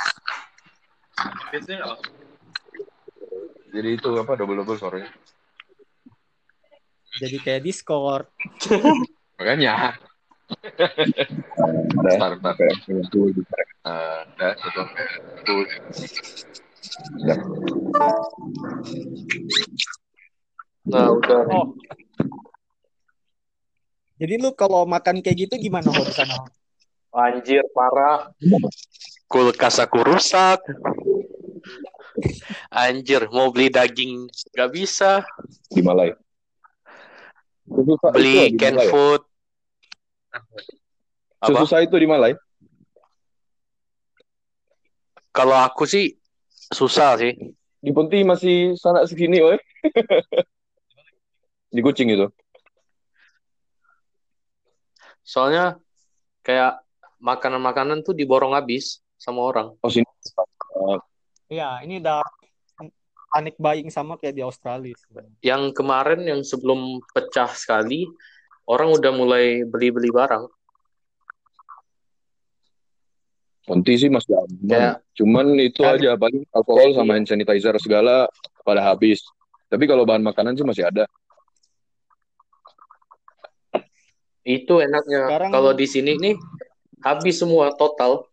Masuk. 1.18 2.00
Jadi 3.74 3.90
itu 3.98 4.10
apa 4.22 4.38
double-double 4.38 4.78
suaranya. 4.78 5.10
Jadi 7.18 7.38
kayak 7.42 7.62
Discord. 7.66 8.26
Makanya. 9.38 9.98
bentar, 11.98 12.32
bentar. 12.38 12.56
Nah, 14.38 14.54
satu. 14.58 15.56
Nah, 20.84 21.08
udah. 21.10 21.42
Oh. 21.50 21.68
Jadi 24.22 24.34
lu 24.38 24.54
kalau 24.54 24.86
makan 24.86 25.26
kayak 25.26 25.50
gitu 25.50 25.58
gimana 25.58 25.90
ho 25.90 26.02
di 26.06 26.14
sana? 26.14 26.46
Anjir, 27.14 27.66
parah. 27.74 28.30
Kulkas 29.34 29.82
aku 29.82 30.06
rusak. 30.06 30.62
Anjir, 32.70 33.26
mau 33.34 33.50
beli 33.50 33.74
daging 33.74 34.30
nggak 34.30 34.70
bisa. 34.70 35.26
Di 35.74 35.82
Malai. 35.82 36.14
Beli 38.14 38.54
can 38.54 38.78
ya? 38.78 38.94
food. 38.94 39.26
Apa? 41.42 41.66
Susah 41.66 41.82
itu 41.82 41.98
di 41.98 42.06
Malai. 42.06 42.38
Kalau 45.34 45.58
aku 45.58 45.90
sih 45.90 46.14
susah 46.70 47.18
sih. 47.18 47.34
Di 47.82 47.90
Ponti 47.90 48.22
masih 48.22 48.78
sana 48.78 49.02
segini, 49.10 49.42
oi. 49.42 49.58
di 51.74 51.82
kucing 51.82 52.14
itu. 52.14 52.30
Soalnya 55.26 55.82
kayak 56.46 56.86
makanan-makanan 57.18 58.06
tuh 58.06 58.14
diborong 58.14 58.54
habis 58.54 59.02
sama 59.24 59.40
orang. 59.48 59.72
Oh 59.80 59.88
sini. 59.88 60.04
Iya, 61.48 61.80
ini 61.88 62.04
udah 62.04 62.20
panik 63.32 63.56
buying 63.56 63.88
sama 63.88 64.20
kayak 64.20 64.36
di 64.36 64.44
Australia. 64.44 64.94
Yang 65.40 65.72
kemarin 65.72 66.28
yang 66.28 66.42
sebelum 66.44 67.00
pecah 67.16 67.50
sekali, 67.56 68.06
orang 68.68 68.92
udah 68.92 69.12
mulai 69.16 69.64
beli-beli 69.64 70.12
barang. 70.12 70.46
Ponti 73.64 73.96
sih 73.96 74.12
masih 74.12 74.36
aman. 74.36 74.68
Ya. 74.68 75.00
Cuman 75.16 75.56
itu 75.56 75.88
kan, 75.88 75.96
aja 75.96 76.20
paling 76.20 76.44
alkohol 76.52 77.00
sama 77.00 77.16
hand 77.16 77.32
sanitizer 77.32 77.72
segala 77.80 78.28
pada 78.68 78.84
habis. 78.84 79.24
Tapi 79.72 79.88
kalau 79.88 80.04
bahan 80.04 80.20
makanan 80.20 80.60
sih 80.60 80.68
masih 80.68 80.84
ada. 80.84 81.08
Itu 84.44 84.84
enaknya 84.84 85.32
Sekarang... 85.32 85.52
kalau 85.56 85.72
di 85.72 85.88
sini 85.88 86.20
nih 86.20 86.36
habis 87.00 87.40
semua 87.40 87.72
total. 87.80 88.28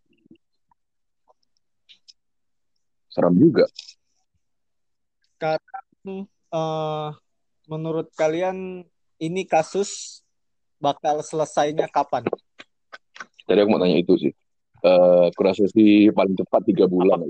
Seram 3.11 3.35
juga. 3.35 3.67
Sekarang 5.37 6.31
uh, 6.55 7.11
menurut 7.67 8.09
kalian 8.15 8.87
ini 9.19 9.43
kasus 9.45 10.23
bakal 10.79 11.21
selesainya 11.21 11.91
kapan? 11.91 12.25
Tadi 13.45 13.59
aku 13.59 13.71
mau 13.71 13.83
tanya 13.83 13.99
itu 13.99 14.15
sih 14.17 14.33
uh, 14.85 15.29
kurasa 15.37 15.65
sih 15.71 16.09
paling 16.13 16.37
cepat 16.37 16.63
tiga 16.65 16.85
bulan 16.89 17.21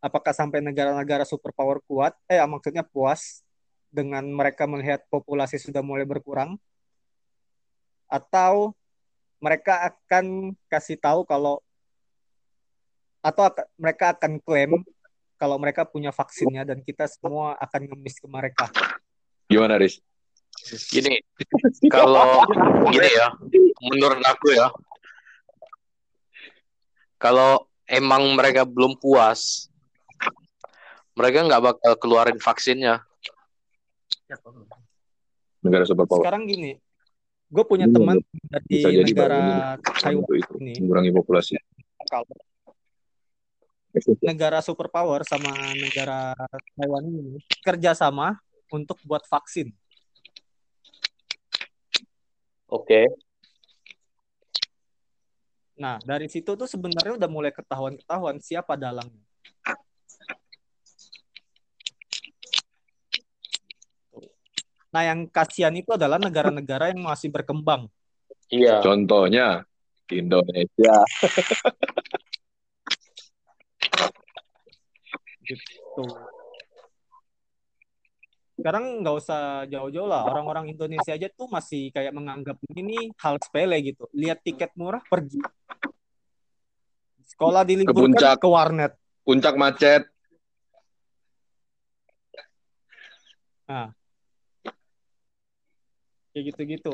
apakah 0.00 0.32
sampai 0.32 0.64
negara-negara 0.64 1.28
superpower 1.28 1.82
kuat 1.84 2.16
eh 2.24 2.40
maksudnya 2.46 2.86
puas 2.86 3.44
dengan 3.90 4.24
mereka 4.24 4.64
melihat 4.64 5.02
populasi 5.10 5.60
sudah 5.60 5.82
mulai 5.84 6.06
berkurang 6.06 6.56
atau 8.06 8.72
mereka 9.42 9.92
akan 9.92 10.56
kasih 10.70 10.96
tahu 10.96 11.26
kalau 11.26 11.60
atau 13.20 13.52
mereka 13.76 14.16
akan 14.16 14.40
klaim 14.40 14.80
kalau 15.40 15.56
mereka 15.56 15.88
punya 15.88 16.12
vaksinnya 16.12 16.68
dan 16.68 16.84
kita 16.84 17.08
semua 17.08 17.56
akan 17.56 17.88
ngemis 17.88 18.20
ke 18.20 18.28
mereka. 18.28 18.68
Gimana, 19.48 19.80
Riz? 19.80 20.00
Gini, 20.92 21.16
kalau 21.88 22.44
gini 22.92 23.08
ya, 23.08 23.32
menurut 23.80 24.20
aku 24.20 24.52
ya, 24.52 24.68
kalau 27.16 27.64
emang 27.88 28.36
mereka 28.36 28.68
belum 28.68 29.00
puas, 29.00 29.72
mereka 31.16 31.48
nggak 31.48 31.62
bakal 31.64 31.92
keluarin 31.96 32.36
vaksinnya. 32.36 33.00
Negara 35.64 35.88
superpower. 35.88 36.20
Sekarang 36.20 36.44
gini, 36.44 36.76
gue 37.48 37.64
punya 37.64 37.88
teman 37.88 38.20
dari 38.46 39.04
negara 39.04 39.76
Taiwan 39.80 40.24
ini, 40.60 40.80
mengurangi 40.84 41.10
populasi. 41.16 41.56
Negara 44.22 44.62
superpower 44.62 45.26
sama 45.26 45.50
negara 45.74 46.32
Taiwan 46.78 47.04
ini 47.10 47.42
kerjasama 47.62 48.38
untuk 48.70 48.96
buat 49.02 49.26
vaksin. 49.26 49.74
Oke. 52.70 52.86
Okay. 52.86 53.06
Nah, 55.80 55.96
dari 56.04 56.28
situ 56.28 56.54
tuh 56.54 56.68
sebenarnya 56.68 57.16
udah 57.16 57.30
mulai 57.32 57.50
ketahuan-ketahuan 57.50 58.36
siapa 58.38 58.76
dalangnya. 58.76 59.24
Nah, 64.90 65.02
yang 65.06 65.24
kasihan 65.30 65.72
itu 65.72 65.94
adalah 65.94 66.18
negara-negara 66.20 66.92
yang 66.92 67.00
masih 67.00 67.32
berkembang. 67.32 67.88
Iya. 68.52 68.82
Contohnya 68.84 69.64
Indonesia. 70.10 70.94
gitu. 75.50 76.04
Sekarang 78.60 79.00
nggak 79.00 79.16
usah 79.16 79.64
jauh-jauh 79.72 80.04
lah. 80.04 80.28
Orang-orang 80.28 80.68
Indonesia 80.76 81.16
aja 81.16 81.32
tuh 81.32 81.48
masih 81.48 81.88
kayak 81.96 82.12
menganggap 82.12 82.60
ini 82.76 83.08
hal 83.16 83.40
sepele 83.40 83.80
gitu. 83.80 84.04
Lihat 84.12 84.44
tiket 84.44 84.76
murah 84.76 85.00
pergi. 85.08 85.40
Sekolah 87.24 87.64
di 87.64 87.80
ke, 87.80 87.94
puncak, 87.94 88.36
ke 88.36 88.48
warnet. 88.48 88.92
Puncak 89.24 89.56
macet. 89.56 90.04
Nah. 93.64 93.96
Kayak 96.36 96.44
gitu-gitu. 96.52 96.92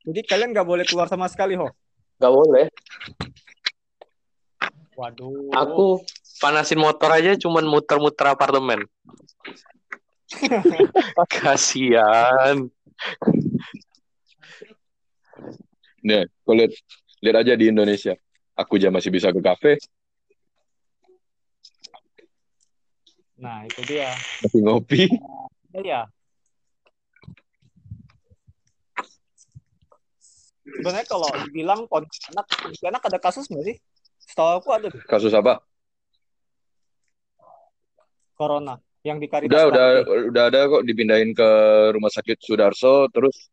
Jadi 0.00 0.20
kalian 0.26 0.50
nggak 0.50 0.66
boleh 0.66 0.82
keluar 0.82 1.06
sama 1.06 1.30
sekali 1.30 1.54
ho? 1.54 1.70
Nggak 2.18 2.32
boleh 2.34 2.66
Waduh. 5.00 5.48
Aku 5.56 6.04
panasin 6.44 6.76
motor 6.76 7.08
aja 7.08 7.32
cuman 7.40 7.64
muter-muter 7.64 8.28
apartemen. 8.28 8.84
Kasihan. 11.40 12.68
Nih, 16.04 16.28
kau 16.44 16.52
lihat, 16.52 16.72
lihat 17.24 17.36
aja 17.40 17.56
di 17.56 17.72
Indonesia. 17.72 18.12
Aku 18.52 18.76
aja 18.76 18.92
masih 18.92 19.08
bisa 19.08 19.32
ke 19.32 19.40
kafe. 19.40 19.80
Nah, 23.40 23.64
itu 23.64 23.80
dia. 23.88 24.12
Masih 24.44 24.60
ngopi. 24.60 25.08
Iya. 25.72 26.12
Sebenarnya 30.60 31.08
kalau 31.08 31.28
dibilang 31.48 31.88
Pontianak, 31.88 32.46
Pontianak 32.52 33.02
ada 33.08 33.16
kasus 33.16 33.48
nggak 33.48 33.64
sih? 33.64 33.76
Setahu 34.30 34.62
aku 34.62 34.68
ada. 34.70 34.88
Kasus 35.10 35.34
apa? 35.34 35.58
corona 38.40 38.80
yang 39.04 39.20
di 39.20 39.28
Karitas 39.28 39.52
udah 39.52 39.68
udah 39.68 39.86
udah 40.32 40.44
ada 40.48 40.60
kok 40.64 40.84
dipindahin 40.88 41.36
ke 41.36 41.48
rumah 41.92 42.08
sakit 42.08 42.40
Sudarso 42.40 43.04
terus 43.12 43.52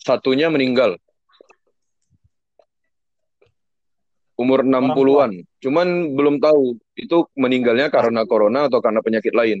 satunya 0.00 0.48
meninggal 0.48 0.96
umur 4.40 4.64
60-an 4.64 5.44
cuman 5.60 6.16
belum 6.16 6.40
tahu 6.40 6.80
itu 6.96 7.28
meninggalnya 7.36 7.92
karena 7.92 8.24
corona 8.24 8.72
atau 8.72 8.80
karena 8.80 9.04
penyakit 9.04 9.36
lain 9.36 9.60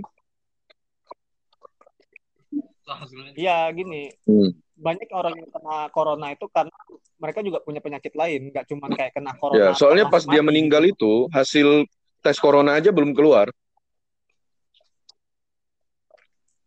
Iya 3.32 3.72
gini 3.72 4.12
hmm. 4.28 4.52
Banyak 4.82 5.08
orang 5.14 5.34
yang 5.38 5.50
kena 5.54 5.76
corona 5.94 6.26
itu 6.34 6.46
karena 6.50 6.74
mereka 7.22 7.38
juga 7.46 7.58
punya 7.62 7.78
penyakit 7.78 8.12
lain 8.18 8.50
nggak 8.50 8.66
cuma 8.66 8.90
kayak 8.90 9.14
kena 9.14 9.32
corona 9.38 9.62
ya 9.62 9.70
soalnya 9.78 10.10
pas 10.10 10.26
dia 10.26 10.42
meninggal 10.42 10.82
itu 10.82 11.30
hasil 11.30 11.86
tes 12.18 12.36
corona 12.42 12.74
aja 12.74 12.90
belum 12.90 13.14
keluar 13.14 13.46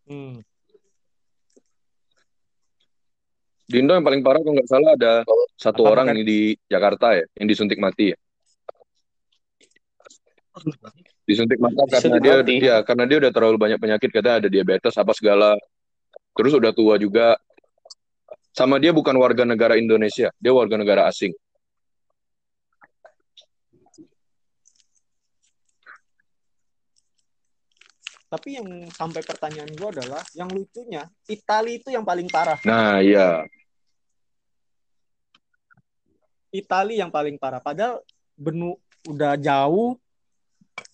Hmm. 0.06 0.38
Di 3.66 3.82
Indo 3.82 3.98
yang 3.98 4.06
paling 4.06 4.22
parah 4.22 4.38
kalau 4.38 4.54
nggak 4.54 4.70
salah 4.70 4.94
ada 4.94 5.12
satu 5.58 5.82
Apa 5.82 5.98
orang 5.98 6.06
kan? 6.14 6.22
di 6.22 6.54
Jakarta 6.70 7.18
ya 7.18 7.26
yang 7.34 7.50
disuntik 7.50 7.82
mati 7.82 8.14
ya. 8.14 8.18
Disuntik 11.26 11.58
mati 11.58 11.74
karena 11.90 12.18
dia 12.22 12.34
mati. 12.38 12.54
ya 12.62 12.76
karena 12.86 13.04
dia 13.10 13.18
udah 13.26 13.32
terlalu 13.34 13.56
banyak 13.58 13.78
penyakit 13.82 14.08
katanya 14.14 14.46
ada 14.46 14.48
diabetes 14.48 14.94
apa 14.94 15.10
segala. 15.10 15.58
Terus 16.38 16.54
udah 16.54 16.70
tua 16.70 16.94
juga. 17.02 17.34
Sama 18.56 18.80
dia 18.80 18.88
bukan 18.88 19.12
warga 19.20 19.44
negara 19.44 19.76
Indonesia, 19.76 20.32
dia 20.40 20.52
warga 20.56 20.80
negara 20.80 21.04
asing. 21.12 21.36
tapi 28.26 28.58
yang 28.58 28.68
sampai 28.92 29.22
pertanyaan 29.22 29.70
gue 29.70 29.88
adalah 29.96 30.20
yang 30.34 30.50
lucunya 30.50 31.06
Italia 31.30 31.78
itu 31.78 31.88
yang 31.88 32.02
paling 32.02 32.26
parah. 32.26 32.58
Nah 32.66 32.98
iya. 33.00 33.46
Italia 36.52 37.06
yang 37.06 37.12
paling 37.12 37.40
parah. 37.40 37.62
Padahal 37.62 38.04
benua 38.36 38.76
udah 39.06 39.40
jauh 39.40 39.96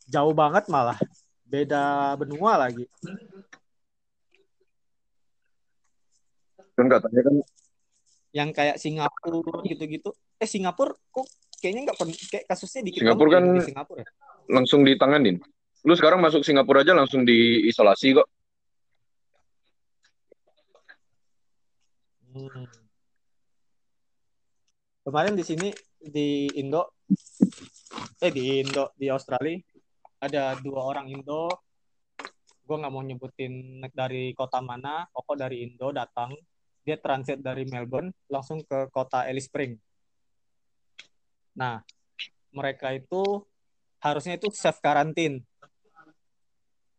jauh 0.06 0.34
banget 0.36 0.70
malah. 0.70 0.94
Beda 1.42 2.14
benua 2.20 2.62
lagi. 2.62 2.86
Kan 6.78 6.86
katanya 6.88 7.20
kan 7.26 7.34
yang 8.32 8.50
kayak 8.50 8.80
Singapura 8.80 9.60
gitu-gitu 9.68 10.12
eh 10.40 10.48
Singapura 10.48 10.92
kok 10.92 11.28
kayaknya 11.60 11.92
nggak 11.92 11.98
kayak 12.32 12.46
kasusnya 12.48 12.82
di 12.84 12.90
Singapura 12.96 13.30
kan 13.38 13.44
di 13.54 13.62
Singapura 13.62 14.00
ya? 14.02 14.08
langsung 14.50 14.82
ditanganin 14.82 15.36
Lu 15.82 15.98
sekarang 15.98 16.22
masuk 16.22 16.46
Singapura 16.46 16.86
aja 16.86 16.94
langsung 16.94 17.26
diisolasi 17.26 18.14
kok. 18.14 18.28
Hmm. 22.32 22.66
Kemarin 25.02 25.34
di 25.34 25.42
sini 25.42 25.68
di 25.98 26.46
Indo, 26.62 27.02
eh 28.22 28.30
di 28.30 28.62
Indo 28.62 28.94
di 28.94 29.10
Australia 29.10 29.58
ada 30.22 30.54
dua 30.62 30.86
orang 30.86 31.10
Indo. 31.10 31.50
Gue 32.62 32.76
nggak 32.78 32.92
mau 32.94 33.02
nyebutin 33.02 33.82
dari 33.90 34.30
kota 34.38 34.62
mana, 34.62 35.02
pokok 35.10 35.34
dari 35.34 35.66
Indo 35.66 35.90
datang. 35.90 36.30
Dia 36.82 36.98
transit 36.98 37.38
dari 37.38 37.62
Melbourne 37.66 38.10
langsung 38.26 38.62
ke 38.66 38.90
kota 38.90 39.22
Alice 39.26 39.46
Spring. 39.46 39.78
Nah, 41.54 41.78
mereka 42.50 42.90
itu 42.90 43.44
harusnya 44.02 44.34
itu 44.34 44.50
self 44.50 44.82
karantin 44.82 45.40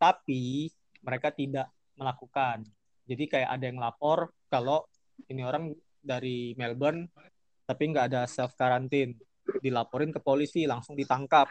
tapi 0.04 0.68
mereka 1.00 1.32
tidak 1.32 1.72
melakukan. 1.96 2.60
Jadi 3.08 3.24
kayak 3.24 3.50
ada 3.56 3.64
yang 3.64 3.80
lapor 3.80 4.32
kalau 4.52 4.84
ini 5.28 5.40
orang 5.44 5.72
dari 6.00 6.52
Melbourne 6.60 7.08
tapi 7.64 7.88
nggak 7.88 8.12
ada 8.12 8.22
self 8.28 8.52
karantin, 8.56 9.16
dilaporin 9.64 10.12
ke 10.12 10.20
polisi 10.20 10.68
langsung 10.68 10.92
ditangkap. 10.92 11.48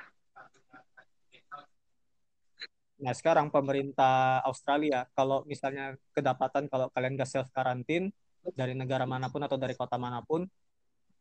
Nah 3.01 3.13
sekarang 3.17 3.49
pemerintah 3.49 4.45
Australia 4.45 5.09
kalau 5.17 5.41
misalnya 5.49 5.97
kedapatan 6.13 6.69
kalau 6.69 6.93
kalian 6.93 7.17
nggak 7.17 7.29
self 7.29 7.49
karantin 7.49 8.13
dari 8.51 8.75
negara 8.75 9.07
mana 9.07 9.31
pun 9.31 9.39
atau 9.47 9.55
dari 9.55 9.71
kota 9.77 9.95
mana 9.95 10.19
pun 10.19 10.43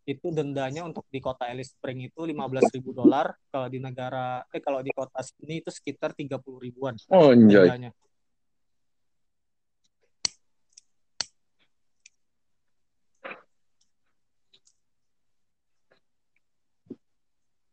itu 0.02 0.34
dendanya 0.34 0.82
untuk 0.82 1.06
di 1.06 1.22
kota 1.22 1.46
Alice 1.46 1.78
Spring 1.78 2.10
itu 2.10 2.26
15 2.26 2.74
ribu 2.74 2.90
dolar. 2.90 3.30
Kalau 3.54 3.70
di 3.70 3.78
negara 3.78 4.42
eh 4.50 4.58
kalau 4.58 4.82
di 4.82 4.90
kota 4.90 5.22
sini 5.22 5.62
itu 5.62 5.70
sekitar 5.70 6.10
30 6.10 6.42
ribuan 6.58 6.98
oh, 7.14 7.30
dendanya. 7.30 7.94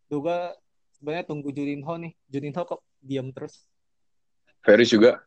Juga 0.10 0.58
sebenarnya 0.98 1.26
tunggu 1.26 1.50
Juninho 1.50 1.94
nih. 1.98 2.14
Juninho 2.30 2.62
kok 2.66 2.82
diam 3.02 3.30
terus? 3.34 3.66
Ferris 4.62 4.92
juga 4.92 5.24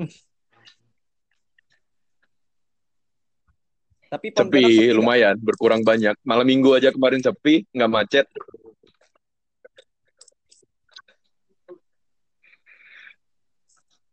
Tapi 4.10 4.34
sepi 4.34 4.90
lumayan, 4.90 5.38
kan? 5.38 5.46
berkurang 5.46 5.82
banyak. 5.86 6.18
Malam 6.26 6.42
minggu 6.42 6.74
aja 6.74 6.90
kemarin 6.90 7.22
sepi, 7.22 7.62
nggak 7.70 7.90
macet. 7.90 8.26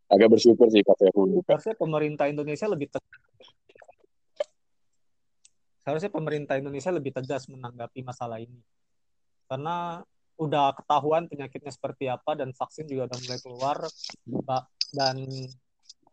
Agak 0.08 0.28
bersyukur 0.32 0.70
sih 0.70 0.86
kafe 0.86 1.10
Hulu. 1.12 1.42
Harusnya 1.44 1.74
pemerintah 1.74 2.30
Indonesia 2.30 2.70
lebih 2.70 2.88
tegas. 2.94 3.22
Harusnya 5.82 6.10
pemerintah 6.14 6.54
Indonesia 6.56 6.94
lebih 6.94 7.12
tegas 7.12 7.50
menanggapi 7.50 8.00
masalah 8.06 8.38
ini. 8.38 8.62
Karena 9.50 10.00
udah 10.38 10.78
ketahuan 10.78 11.26
penyakitnya 11.26 11.74
seperti 11.74 12.06
apa 12.06 12.38
dan 12.38 12.54
vaksin 12.54 12.86
juga 12.86 13.10
udah 13.10 13.18
mulai 13.26 13.40
keluar 13.42 13.78
dan 14.94 15.16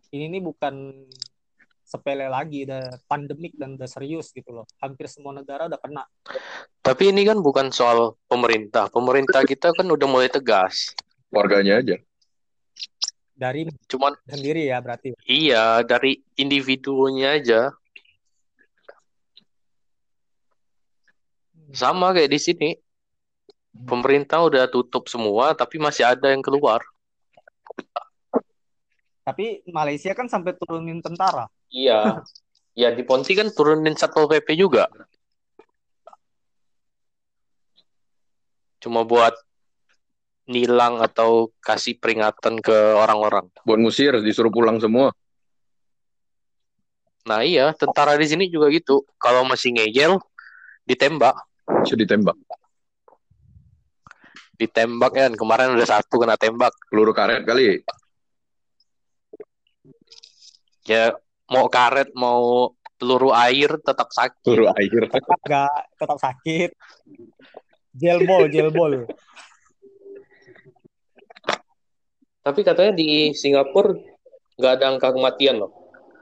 ini 0.10 0.26
nih 0.34 0.42
bukan 0.42 1.06
sepele 1.86 2.26
lagi, 2.26 2.66
udah 2.66 2.98
pandemik 3.06 3.54
dan 3.56 3.78
udah 3.78 3.86
serius 3.86 4.34
gitu 4.34 4.50
loh. 4.50 4.66
Hampir 4.82 5.06
semua 5.06 5.38
negara 5.38 5.70
udah 5.70 5.78
kena. 5.78 6.04
Tapi 6.82 7.14
ini 7.14 7.22
kan 7.22 7.38
bukan 7.40 7.70
soal 7.70 8.18
pemerintah. 8.26 8.90
Pemerintah 8.90 9.46
kita 9.46 9.70
kan 9.78 9.86
udah 9.86 10.08
mulai 10.10 10.28
tegas. 10.28 10.98
Warganya 11.30 11.80
aja. 11.80 11.96
Dari 13.38 13.70
cuman 13.86 14.18
sendiri 14.26 14.66
ya 14.66 14.82
berarti. 14.82 15.14
Iya, 15.30 15.86
dari 15.86 16.18
individunya 16.42 17.38
aja. 17.38 17.70
Sama 21.70 22.18
kayak 22.18 22.34
di 22.34 22.40
sini. 22.42 22.70
Pemerintah 23.76 24.40
udah 24.40 24.72
tutup 24.72 25.12
semua, 25.12 25.52
tapi 25.52 25.76
masih 25.84 26.08
ada 26.08 26.32
yang 26.32 26.40
keluar. 26.40 26.80
Tapi 29.26 29.66
Malaysia 29.74 30.14
kan 30.14 30.30
sampai 30.30 30.54
turunin 30.54 31.02
tentara. 31.02 31.50
Iya. 31.74 32.22
Ya 32.78 32.94
di 32.94 33.02
Ponti 33.02 33.34
kan 33.34 33.50
turunin 33.50 33.98
Satpol 33.98 34.30
PP 34.30 34.54
juga. 34.54 34.86
Cuma 38.78 39.02
buat 39.02 39.34
nilang 40.46 41.02
atau 41.02 41.50
kasih 41.58 41.98
peringatan 41.98 42.62
ke 42.62 42.94
orang-orang. 42.94 43.50
Buat 43.66 43.82
ngusir, 43.82 44.14
disuruh 44.22 44.54
pulang 44.54 44.78
semua. 44.78 45.10
Nah 47.26 47.42
iya, 47.42 47.74
tentara 47.74 48.14
di 48.14 48.30
sini 48.30 48.46
juga 48.46 48.70
gitu. 48.70 49.02
Kalau 49.18 49.42
masih 49.50 49.74
ngeyel, 49.74 50.22
ditembak. 50.86 51.34
Bisa 51.82 51.98
ditembak. 51.98 52.38
Ditembak 54.62 55.12
kan, 55.18 55.32
kemarin 55.34 55.74
ada 55.74 55.88
satu 55.90 56.22
kena 56.22 56.38
tembak. 56.38 56.78
Peluru 56.94 57.10
karet 57.10 57.42
kali. 57.42 57.82
Ya 60.86 61.18
mau 61.50 61.66
karet 61.66 62.14
mau 62.14 62.74
peluru 63.02 63.34
air 63.34 63.82
tetap 63.82 64.14
sakit. 64.14 64.46
Peluru 64.46 64.70
air. 64.78 65.02
Enggak, 65.10 65.82
tetap 65.98 66.18
sakit. 66.22 66.72
Gel 67.96 68.20
ball, 68.28 68.46
gel 68.54 68.70
ball. 68.70 69.10
Tapi 72.46 72.62
katanya 72.62 72.94
di 72.94 73.34
Singapura 73.34 73.98
nggak 74.56 74.74
ada 74.78 74.86
angka 74.94 75.10
kematian 75.10 75.66
loh. 75.66 75.72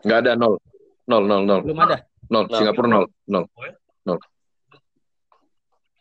Nggak 0.07 0.19
ada 0.23 0.31
nol. 0.39 0.55
Nol, 1.03 1.23
nol, 1.27 1.43
nol. 1.43 1.61
Belum 1.67 1.83
ada? 1.83 1.99
Nol. 2.31 2.47
Nah, 2.47 2.57
Singapura 2.57 2.87
nol. 2.87 3.05
Nol. 3.27 3.45
Nol. 4.07 4.19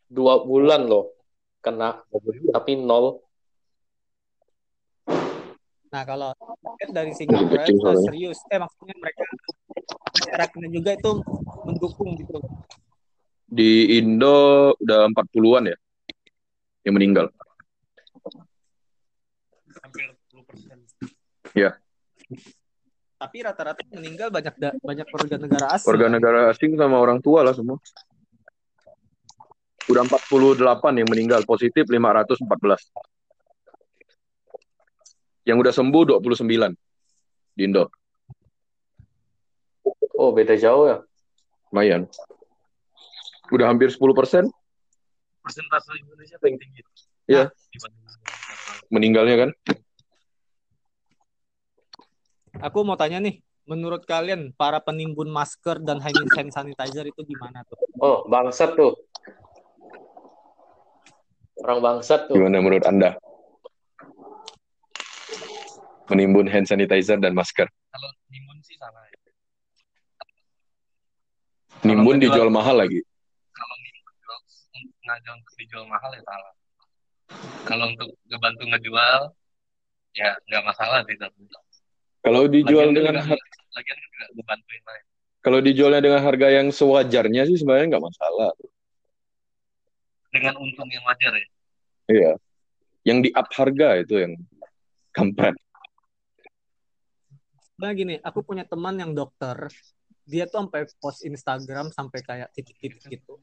Dua 0.07 0.35
bulan 0.47 0.87
loh 0.87 1.19
kena, 1.59 1.99
tapi 2.55 2.79
nol. 2.79 3.19
Nah 5.93 6.03
kalau 6.09 6.33
dari 6.89 7.13
Singapura 7.13 7.69
itu 7.69 7.85
serius, 8.09 8.41
eh 8.49 8.57
maksudnya 8.57 8.97
mereka 8.97 9.29
masyarakatnya 10.17 10.69
juga 10.73 10.91
itu 10.97 11.13
mendukung 11.69 12.17
gitu. 12.17 12.41
Di 13.45 14.01
Indo 14.01 14.73
udah 14.81 15.13
40-an 15.13 15.69
ya 15.69 15.77
yang 16.89 16.97
meninggal. 16.97 17.29
Hampir 19.85 20.17
10 20.33 20.49
persen. 20.49 20.81
Ya. 21.53 21.77
Tapi 23.21 23.37
rata-rata 23.45 23.85
meninggal 23.93 24.33
banyak 24.33 24.55
da 24.57 24.73
banyak 24.81 25.07
warga 25.13 25.37
negara 25.37 25.67
asing. 25.77 25.89
Warga 25.93 26.09
negara 26.09 26.41
asing 26.49 26.73
sama 26.81 26.97
orang 26.97 27.21
tua 27.21 27.45
lah 27.45 27.53
semua. 27.53 27.77
Udah 29.93 30.09
48 30.09 31.05
yang 31.05 31.09
meninggal, 31.13 31.45
positif 31.45 31.85
514. 31.85 33.12
Yang 35.43 35.57
udah 35.67 35.73
sembuh 35.75 36.03
29 36.23 36.75
di 37.59 37.63
Indo. 37.67 37.91
Oh, 40.15 40.31
beda 40.31 40.55
jauh 40.55 40.87
ya? 40.87 41.03
Lumayan. 41.75 42.07
Udah 43.51 43.67
hampir 43.67 43.91
10 43.91 43.99
persen. 44.15 44.47
Persentase 45.43 45.99
Indonesia 45.99 46.39
paling 46.39 46.57
tinggi. 46.63 46.81
Iya. 47.27 47.51
Meninggalnya 48.93 49.37
kan? 49.49 49.51
Aku 52.63 52.87
mau 52.87 52.95
tanya 52.95 53.19
nih, 53.19 53.43
menurut 53.67 54.07
kalian 54.07 54.55
para 54.55 54.79
penimbun 54.79 55.27
masker 55.27 55.83
dan 55.83 55.99
hand 55.99 56.53
sanitizer 56.55 57.03
itu 57.09 57.27
gimana 57.27 57.67
tuh? 57.67 57.81
Oh, 57.99 58.23
bangsat 58.31 58.79
tuh. 58.79 58.95
Orang 61.67 61.83
bangsat 61.83 62.31
tuh. 62.31 62.39
Gimana 62.39 62.63
menurut 62.63 62.87
Anda? 62.87 63.19
Menimbun 66.11 66.51
hand 66.51 66.67
sanitizer 66.67 67.21
dan 67.21 67.37
masker. 67.37 67.69
Kalau 67.93 68.09
nimbun 68.33 68.59
sih 68.65 68.75
salah 68.81 69.03
ya. 69.07 69.19
Nimbun 71.83 72.23
dijual 72.23 72.51
mahal 72.51 72.79
lagi. 72.79 73.03
Kalau 73.53 73.77
nimbun 73.83 74.03
ngajang 75.03 75.39
dijual 75.59 75.85
mahal 75.91 76.11
ya 76.15 76.23
salah. 76.23 76.53
kalau 77.65 77.89
untuk 77.89 78.13
ngebantu 78.29 78.65
ngejual 78.69 79.21
ya 80.13 80.37
nggak 80.51 80.63
masalah 80.67 81.01
sih 81.09 81.17
tapi 81.17 81.49
kalau 82.21 82.45
dijual 82.47 82.93
lagian 82.93 82.97
dengan 82.97 83.15
harga 83.25 83.61
lagian 83.73 83.99
juga 83.99 84.25
ngebantuin 84.37 84.83
lain 84.85 85.05
kalau 85.43 85.59
dijualnya 85.59 86.03
dengan 86.05 86.21
harga 86.21 86.49
yang 86.53 86.69
sewajarnya 86.69 87.43
sih 87.49 87.57
sebenarnya 87.59 87.97
nggak 87.97 88.05
masalah 88.05 88.51
dengan 90.33 90.55
untung 90.61 90.89
yang 90.93 91.05
wajar 91.09 91.33
ya 91.33 91.47
iya 92.13 92.33
yang 93.09 93.19
di 93.25 93.33
up 93.33 93.49
harga 93.57 94.05
itu 94.05 94.15
yang 94.21 94.33
kampret 95.17 95.57
nah 97.83 97.91
gini 97.91 98.15
aku 98.23 98.47
punya 98.47 98.63
teman 98.63 98.95
yang 98.95 99.11
dokter 99.11 99.67
dia 100.27 100.47
tuh 100.47 100.67
sampai 100.67 100.87
post 101.03 101.27
Instagram 101.27 101.91
sampai 101.91 102.21
kayak 102.23 102.49
titik-titik 102.55 103.03
gitu. 103.11 103.43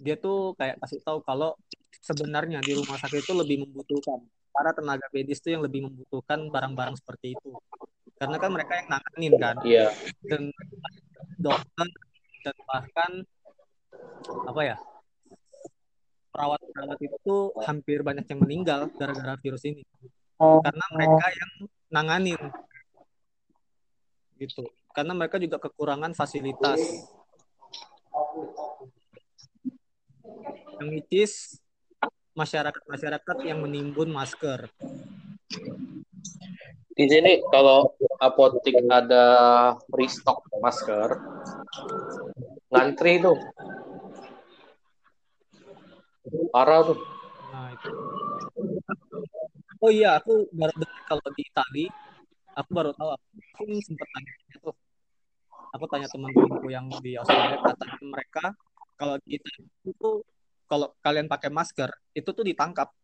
Dia 0.00 0.16
tuh 0.16 0.56
kayak 0.56 0.80
kasih 0.80 1.00
tahu 1.04 1.20
kalau 1.20 1.52
sebenarnya 2.00 2.64
di 2.64 2.72
rumah 2.72 2.96
sakit 2.96 3.20
itu 3.20 3.32
lebih 3.36 3.68
membutuhkan 3.68 4.24
para 4.54 4.70
tenaga 4.72 5.06
medis 5.12 5.42
itu 5.44 5.52
yang 5.52 5.62
lebih 5.66 5.84
membutuhkan 5.90 6.48
barang-barang 6.48 6.96
seperti 6.96 7.36
itu. 7.36 7.50
Karena 8.16 8.36
kan 8.40 8.50
mereka 8.54 8.72
yang 8.80 8.88
nanganin 8.88 9.32
kan. 9.36 9.56
Iya. 9.60 9.86
Dan 10.24 10.42
dokter 11.36 11.88
dan 12.44 12.56
bahkan 12.68 13.12
apa 14.48 14.60
ya 14.64 14.76
perawat-perawat 16.32 16.98
itu 17.04 17.36
hampir 17.62 18.00
banyak 18.00 18.26
yang 18.26 18.40
meninggal 18.40 18.80
gara-gara 18.96 19.36
virus 19.36 19.68
ini. 19.68 19.84
Karena 20.40 20.84
mereka 20.96 21.26
yang 21.30 21.52
nanganin 21.92 22.40
gitu 24.44 24.68
karena 24.92 25.16
mereka 25.16 25.40
juga 25.40 25.56
kekurangan 25.58 26.12
fasilitas 26.12 26.80
yang 30.78 30.88
which 30.92 31.32
masyarakat-masyarakat 32.34 33.36
yang 33.46 33.62
menimbun 33.62 34.10
masker. 34.10 34.66
Di 36.94 37.06
sini 37.10 37.42
kalau 37.50 37.94
apotik 38.22 38.74
ada 38.86 39.26
restock 39.90 40.46
masker, 40.58 41.18
ngantri 42.70 43.22
tuh. 43.22 43.38
Parah 46.54 46.86
tuh. 46.86 46.98
Nah, 47.50 47.74
itu. 47.74 47.90
Oh 49.82 49.90
iya, 49.90 50.18
aku 50.18 50.46
baru 50.54 50.74
dengar 50.78 51.02
kalau 51.06 51.28
di 51.34 51.42
Itali, 51.44 51.84
aku 52.54 52.70
baru 52.70 52.90
tahu 52.94 53.10
aku 53.14 53.62
sempat 53.82 54.08
tanya 54.14 54.32
tuh. 54.62 54.76
Aku 55.74 55.84
tanya 55.90 56.06
teman-temanku 56.06 56.70
yang 56.70 56.86
di 57.02 57.18
Australia, 57.18 57.58
katanya 57.58 57.98
mereka 58.06 58.44
kalau 58.94 59.18
Itali 59.26 59.66
itu 59.90 60.10
kalau 60.70 60.94
kalian 61.02 61.26
pakai 61.26 61.50
masker 61.50 61.90
itu 62.14 62.30
tuh 62.30 62.46
ditangkap 62.46 62.94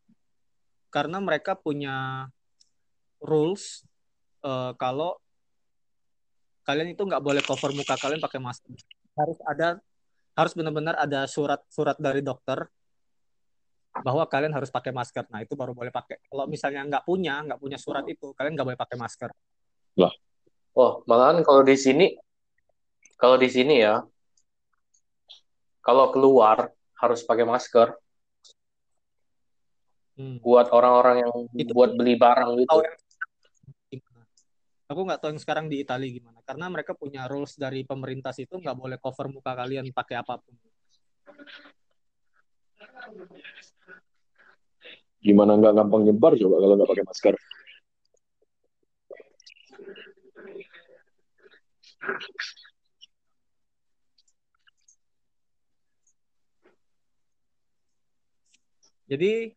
karena 0.91 1.19
mereka 1.23 1.55
punya 1.59 2.27
rules 3.23 3.85
uh, 4.43 4.73
kalau 4.79 5.19
kalian 6.65 6.95
itu 6.95 7.03
nggak 7.03 7.23
boleh 7.23 7.43
cover 7.45 7.75
muka 7.75 7.99
kalian 7.99 8.23
pakai 8.23 8.41
masker 8.41 8.75
harus 9.19 9.39
ada 9.45 9.69
harus 10.39 10.53
benar-benar 10.55 10.97
ada 10.97 11.27
surat-surat 11.27 11.99
dari 11.99 12.23
dokter 12.25 12.65
bahwa 14.01 14.25
kalian 14.29 14.53
harus 14.53 14.73
pakai 14.73 14.93
masker 14.93 15.25
nah 15.29 15.41
itu 15.45 15.53
baru 15.55 15.73
boleh 15.77 15.93
pakai 15.93 16.21
kalau 16.27 16.45
misalnya 16.49 16.85
nggak 16.87 17.05
punya 17.05 17.45
nggak 17.45 17.61
punya 17.61 17.79
surat 17.81 18.05
itu 18.09 18.33
kalian 18.35 18.57
nggak 18.57 18.69
boleh 18.73 18.81
pakai 18.81 18.97
masker 18.97 19.31
lah 20.01 20.13
oh 20.77 21.05
malahan 21.05 21.45
kalau 21.45 21.61
di 21.65 21.77
sini 21.77 22.07
kalau 23.21 23.37
di 23.37 23.49
sini 23.53 23.85
ya 23.85 24.01
kalau 25.81 26.13
keluar 26.13 26.71
harus 27.01 27.25
pakai 27.25 27.49
masker. 27.49 27.97
Hmm. 30.21 30.37
Buat 30.45 30.69
orang-orang 30.69 31.25
yang 31.25 31.33
itu 31.57 31.73
buat 31.73 31.97
beli 31.97 32.15
barang 32.21 32.61
gitu. 32.61 32.79
Aku 34.91 35.07
nggak 35.07 35.23
tahu 35.23 35.31
yang 35.33 35.41
sekarang 35.41 35.67
di 35.71 35.81
Italia 35.81 36.11
gimana. 36.11 36.45
Karena 36.45 36.67
mereka 36.69 36.93
punya 36.93 37.25
rules 37.31 37.57
dari 37.57 37.87
pemerintah 37.87 38.35
itu 38.37 38.59
nggak 38.59 38.77
boleh 38.77 38.99
cover 39.01 39.33
muka 39.33 39.57
kalian 39.57 39.89
pakai 39.95 40.21
apa 40.21 40.37
pun. 40.37 40.53
Gimana 45.21 45.53
nggak 45.61 45.75
gampang 45.77 46.03
nyebar 46.09 46.33
coba 46.39 46.57
kalau 46.65 46.75
nggak 46.81 46.91
pakai 46.91 47.05
masker? 47.05 47.35
Jadi 59.11 59.51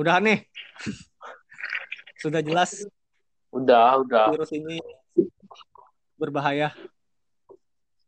udah 0.00 0.16
nih. 0.18 0.48
Sudah 2.24 2.40
jelas. 2.40 2.88
Udah, 3.52 4.00
udah. 4.00 4.32
Virus 4.32 4.50
ini 4.56 4.80
berbahaya. 6.16 6.72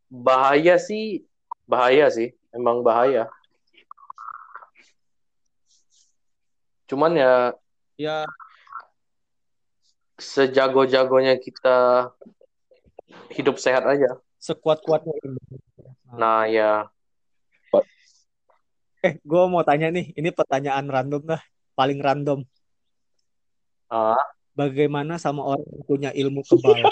Bahaya 0.09 0.81
sih, 0.81 1.23
bahaya 1.69 2.09
sih. 2.09 2.33
Emang 2.49 2.81
bahaya. 2.81 3.29
Cuman 6.89 7.13
ya 7.13 7.53
ya 7.95 8.25
sejago-jagonya 10.17 11.37
kita 11.37 12.09
hidup 13.31 13.61
sehat 13.61 13.85
aja. 13.85 14.17
Sekuat-kuatnya. 14.41 15.13
Nah, 16.09 16.49
ya 16.49 16.89
Eh, 18.99 19.15
gue 19.23 19.43
mau 19.47 19.63
tanya 19.63 19.87
nih, 19.87 20.11
ini 20.11 20.27
pertanyaan 20.35 20.83
random 20.91 21.23
lah, 21.23 21.39
paling 21.71 22.03
random. 22.03 22.43
Ah. 23.87 24.19
Bagaimana 24.51 25.15
sama 25.15 25.55
orang 25.55 25.63
yang 25.71 25.83
punya 25.87 26.11
ilmu 26.11 26.43
kebal? 26.43 26.83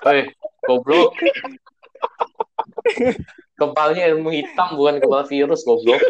Hei, 0.00 0.32
goblok. 0.64 1.12
Kebalnya 3.60 4.08
ilmu 4.16 4.32
hitam 4.32 4.72
bukan 4.72 5.04
kebal 5.04 5.28
virus, 5.28 5.60
goblok. 5.68 6.00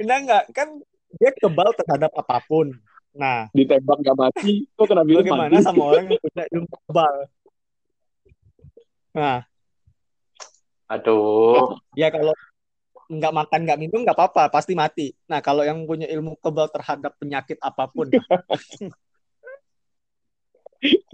Enggak, 0.00 0.18
enggak. 0.24 0.44
Kan 0.56 0.68
dia 1.20 1.30
kebal 1.36 1.76
terhadap 1.76 2.08
apa 2.16 2.40
pun. 2.48 2.72
Nah, 3.12 3.52
ditembak 3.52 4.00
gak 4.00 4.16
mati, 4.16 4.64
kok 4.72 4.86
kena 4.86 5.02
bilang 5.02 5.26
mati? 5.28 5.60
sama 5.60 5.82
orang 5.92 6.08
yang 6.08 6.22
punya 6.22 6.44
ilmu 6.54 6.74
kebal? 6.88 7.14
Nah, 9.10 9.38
Aduh. 10.90 11.78
Ya 11.94 12.10
kalau 12.10 12.34
nggak 13.10 13.34
makan 13.34 13.60
nggak 13.66 13.78
minum 13.78 14.02
nggak 14.02 14.18
apa-apa 14.18 14.50
pasti 14.50 14.74
mati. 14.74 15.14
Nah 15.30 15.38
kalau 15.38 15.62
yang 15.62 15.86
punya 15.86 16.10
ilmu 16.10 16.34
kebal 16.42 16.66
terhadap 16.66 17.14
penyakit 17.22 17.58
apa 17.62 17.86
pun. 17.86 18.10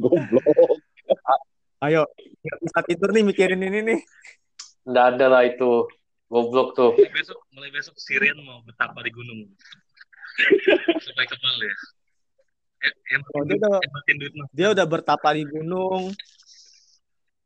Goblok. 0.00 0.44
Ayo 1.84 2.08
nggak 2.40 2.58
bisa 2.64 2.80
tidur 2.88 3.12
nih 3.12 3.24
mikirin 3.24 3.60
ini 3.60 3.80
nih. 3.84 4.00
Nggak 4.86 5.06
ada 5.18 5.26
lah 5.26 5.42
itu. 5.44 5.90
Goblok 6.26 6.74
tuh. 6.74 6.94
Mulai 6.94 7.12
besok, 7.14 7.38
mulai 7.54 7.70
besok 7.70 7.94
Sirian 7.98 8.38
mau 8.42 8.62
betapa 8.66 8.98
di 9.02 9.10
gunung. 9.14 9.46
Supaya 11.06 11.26
kebal 11.26 11.56
ya. 11.62 11.76
Yang, 12.86 13.22
oh, 13.34 13.42
dia, 13.42 13.56
udah, 13.58 13.78
dia 14.54 14.68
udah 14.70 14.86
bertapa 14.86 15.28
di 15.34 15.42
gunung, 15.48 16.14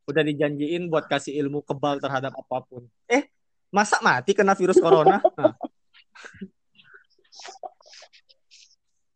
udah 0.05 0.23
dijanjiin 0.27 0.91
buat 0.91 1.09
kasih 1.09 1.33
ilmu 1.47 1.65
kebal 1.65 1.97
terhadap 2.03 2.35
apa 2.35 2.57
pun. 2.67 2.85
Eh, 3.09 3.31
masa 3.73 4.03
mati 4.05 4.37
kena 4.37 4.53
virus 4.53 4.81
corona? 4.81 5.21
Nah. 5.41 5.57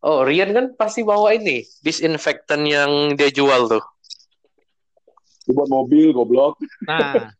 Oh, 0.05 0.21
Rian 0.21 0.53
kan 0.53 0.65
pasti 0.77 1.01
bawa 1.01 1.33
ini, 1.33 1.65
disinfektan 1.81 2.61
yang 2.65 3.17
dia 3.17 3.33
jual 3.33 3.65
tuh. 3.65 3.81
Buat 5.49 5.69
mobil, 5.69 6.13
goblok. 6.13 6.61
Nah. 6.85 7.33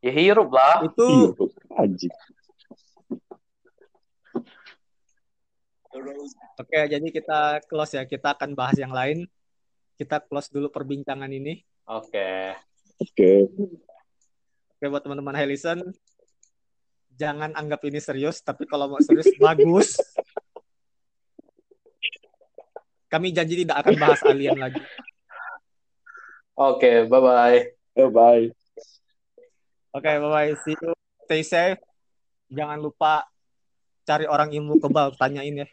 Ya 0.00 0.12
hirup 0.12 0.48
lah. 0.52 0.84
Itu. 0.84 1.36
Anjing. 1.76 2.12
Oke, 6.60 6.80
jadi 6.88 7.06
kita 7.08 7.64
close 7.68 7.96
ya. 7.96 8.04
Kita 8.04 8.36
akan 8.36 8.52
bahas 8.52 8.76
yang 8.76 8.92
lain 8.92 9.28
kita 10.00 10.16
close 10.24 10.48
dulu 10.48 10.72
perbincangan 10.72 11.28
ini. 11.28 11.60
Oke. 11.84 12.08
Okay. 12.08 12.44
Oke. 13.04 13.12
Okay. 13.12 13.38
Oke 14.80 14.88
buat 14.88 15.04
teman-teman 15.04 15.36
Helison, 15.36 15.92
jangan 17.12 17.52
anggap 17.52 17.84
ini 17.84 18.00
serius, 18.00 18.40
tapi 18.40 18.64
kalau 18.64 18.88
mau 18.88 19.00
serius 19.04 19.28
bagus. 19.44 20.00
Kami 23.12 23.28
janji 23.36 23.60
tidak 23.60 23.84
akan 23.84 24.00
bahas 24.00 24.24
alien 24.24 24.56
lagi. 24.56 24.80
Oke, 26.56 26.80
okay, 26.80 26.96
bye 27.04 27.20
bye. 28.08 28.48
Oke, 29.90 30.06
okay, 30.06 30.22
bye 30.22 30.30
bye. 30.30 30.54
See 30.62 30.78
you. 30.78 30.94
Stay 31.26 31.42
safe. 31.42 31.82
Jangan 32.46 32.78
lupa 32.78 33.26
cari 34.06 34.22
orang 34.30 34.54
ilmu 34.54 34.78
kebal, 34.78 35.18
tanyain 35.18 35.62
ya. 35.62 35.66